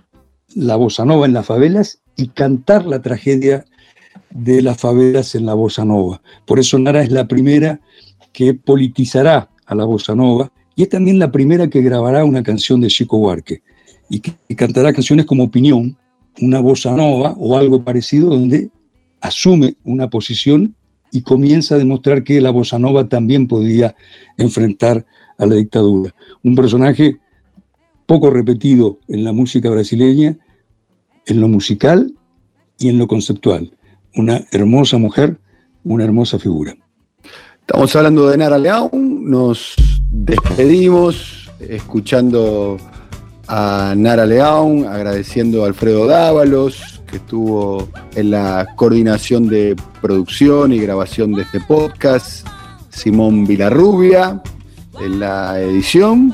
la 0.55 0.75
bossa 0.75 1.05
nova 1.05 1.25
en 1.25 1.33
las 1.33 1.45
favelas 1.45 2.01
y 2.17 2.27
cantar 2.27 2.85
la 2.85 3.01
tragedia 3.01 3.65
de 4.29 4.61
las 4.61 4.77
favelas 4.77 5.35
en 5.35 5.45
la 5.45 5.53
bossa 5.53 5.85
nova. 5.85 6.21
Por 6.45 6.59
eso 6.59 6.77
Nara 6.77 7.01
es 7.01 7.11
la 7.11 7.27
primera 7.27 7.79
que 8.33 8.53
politizará 8.53 9.49
a 9.65 9.75
la 9.75 9.85
bossa 9.85 10.15
nova 10.15 10.51
y 10.75 10.83
es 10.83 10.89
también 10.89 11.19
la 11.19 11.31
primera 11.31 11.69
que 11.69 11.81
grabará 11.81 12.23
una 12.25 12.43
canción 12.43 12.81
de 12.81 12.87
Chico 12.87 13.17
Huarque 13.17 13.61
y 14.09 14.19
que 14.19 14.33
cantará 14.55 14.93
canciones 14.93 15.25
como 15.25 15.43
Opinión, 15.45 15.97
una 16.41 16.59
bossa 16.59 16.91
nova 16.91 17.33
o 17.37 17.57
algo 17.57 17.83
parecido 17.83 18.29
donde 18.29 18.69
asume 19.21 19.75
una 19.83 20.09
posición 20.09 20.75
y 21.11 21.21
comienza 21.21 21.75
a 21.75 21.77
demostrar 21.77 22.23
que 22.23 22.41
la 22.41 22.51
bossa 22.51 22.79
nova 22.79 23.07
también 23.07 23.47
podía 23.47 23.95
enfrentar 24.37 25.05
a 25.37 25.45
la 25.45 25.55
dictadura. 25.55 26.13
Un 26.43 26.55
personaje 26.55 27.19
poco 28.05 28.29
repetido 28.29 28.99
en 29.07 29.23
la 29.23 29.31
música 29.31 29.69
brasileña, 29.69 30.37
en 31.25 31.41
lo 31.41 31.47
musical 31.47 32.13
y 32.77 32.89
en 32.89 32.97
lo 32.97 33.07
conceptual. 33.07 33.71
Una 34.15 34.45
hermosa 34.51 34.97
mujer, 34.97 35.37
una 35.83 36.03
hermosa 36.03 36.39
figura. 36.39 36.75
Estamos 37.61 37.95
hablando 37.95 38.29
de 38.29 38.37
Nara 38.37 38.57
León, 38.57 39.29
nos 39.29 39.75
despedimos 40.11 41.49
escuchando 41.59 42.77
a 43.47 43.93
Nara 43.95 44.25
León, 44.25 44.85
agradeciendo 44.87 45.63
a 45.63 45.67
Alfredo 45.67 46.07
Dávalos, 46.07 47.00
que 47.11 47.17
estuvo 47.17 47.87
en 48.15 48.31
la 48.31 48.65
coordinación 48.75 49.47
de 49.47 49.75
producción 50.01 50.71
y 50.73 50.79
grabación 50.79 51.33
de 51.33 51.43
este 51.43 51.59
podcast, 51.59 52.47
Simón 52.89 53.45
Vilarrubia 53.45 54.41
en 54.99 55.19
la 55.19 55.59
edición 55.59 56.33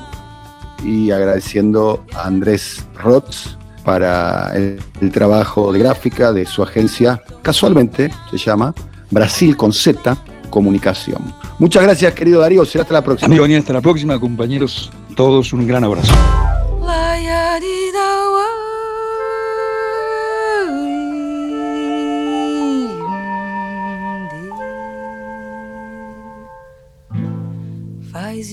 y 0.83 1.11
agradeciendo 1.11 2.05
a 2.13 2.27
Andrés 2.27 2.85
Rotz 2.95 3.57
para 3.83 4.53
el, 4.55 4.79
trabajo 5.11 5.71
de 5.71 5.79
gráfica 5.79 6.31
de 6.33 6.45
su 6.45 6.61
agencia, 6.61 7.21
casualmente 7.41 8.11
se 8.29 8.37
llama 8.37 8.73
Brasil 9.09 9.55
con 9.55 9.73
Z 9.73 10.17
Comunicación. 10.49 11.33
Muchas 11.59 11.83
gracias, 11.83 12.13
querido 12.13 12.41
Darío. 12.41 12.65
Será 12.65 12.83
hasta 12.83 12.93
la 12.93 13.03
próxima. 13.03 13.27
Amigo, 13.27 13.45
hasta 13.57 13.73
la 13.73 13.81
próxima, 13.81 14.19
compañeros. 14.19 14.91
Todos 15.15 15.53
un 15.53 15.65
gran 15.65 15.83
abrazo. 15.83 16.13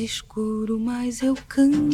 Escuro, 0.04 0.78
mais 0.78 1.22
eu 1.22 1.34
canto, 1.48 1.88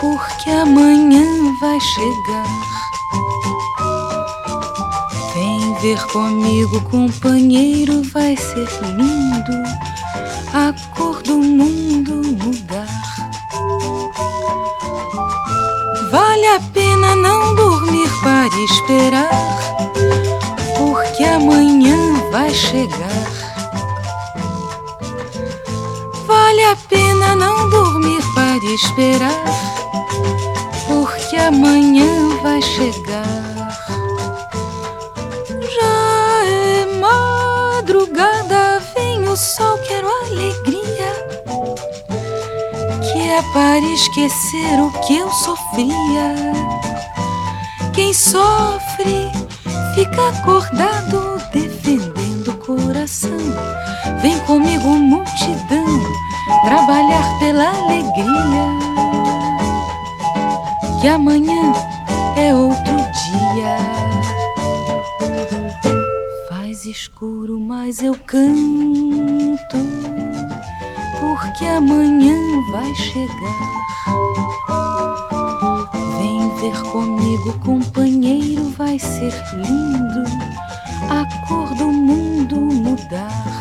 porque 0.00 0.50
amanhã 0.50 1.24
vai 1.60 1.78
chegar. 1.80 2.46
Vem 5.34 5.74
ver 5.80 6.04
comigo, 6.06 6.80
companheiro, 6.90 8.02
vai 8.12 8.36
ser 8.36 8.68
lindo 8.96 9.68
a 10.52 10.74
cor 10.96 11.22
do 11.22 11.38
mundo 11.38 12.22
mudar. 12.42 12.88
Vale 16.10 16.46
a 16.48 16.60
pena 16.72 17.14
não 17.14 17.54
dormir 17.54 18.10
para 18.20 18.48
esperar, 18.64 19.30
porque 20.76 21.22
amanhã 21.22 21.96
vai 22.32 22.52
chegar. 22.52 23.35
Vale 26.46 26.64
a 26.64 26.76
pena 26.76 27.34
não 27.34 27.68
dormir 27.70 28.22
para 28.32 28.64
esperar, 28.66 29.44
porque 30.86 31.34
amanhã 31.34 32.38
vai 32.40 32.62
chegar. 32.62 33.74
Já 35.74 36.44
é 36.46 36.86
madrugada, 37.00 38.80
vem 38.94 39.28
o 39.28 39.36
sol, 39.36 39.76
quero 39.88 40.06
alegria, 40.06 41.12
que 43.02 43.18
é 43.18 43.42
para 43.52 43.80
esquecer 43.80 44.80
o 44.80 44.92
que 45.04 45.18
eu 45.18 45.28
sofria. 45.32 46.32
Quem 47.92 48.14
sofre 48.14 49.32
fica 49.96 50.28
acordado, 50.28 51.25
Que 61.06 61.10
amanhã 61.10 61.72
é 62.36 62.52
outro 62.52 62.96
dia. 62.96 63.76
Faz 66.48 66.84
escuro, 66.84 67.60
mas 67.60 68.02
eu 68.02 68.18
canto, 68.26 69.76
porque 71.20 71.64
amanhã 71.64 72.36
vai 72.72 72.92
chegar. 72.96 73.86
Vem 76.18 76.48
ver 76.56 76.82
comigo, 76.90 77.56
companheiro, 77.64 78.68
vai 78.70 78.98
ser 78.98 79.32
lindo 79.54 80.24
a 81.08 81.46
cor 81.46 81.72
do 81.76 81.86
mundo 81.86 82.56
mudar. 82.56 83.55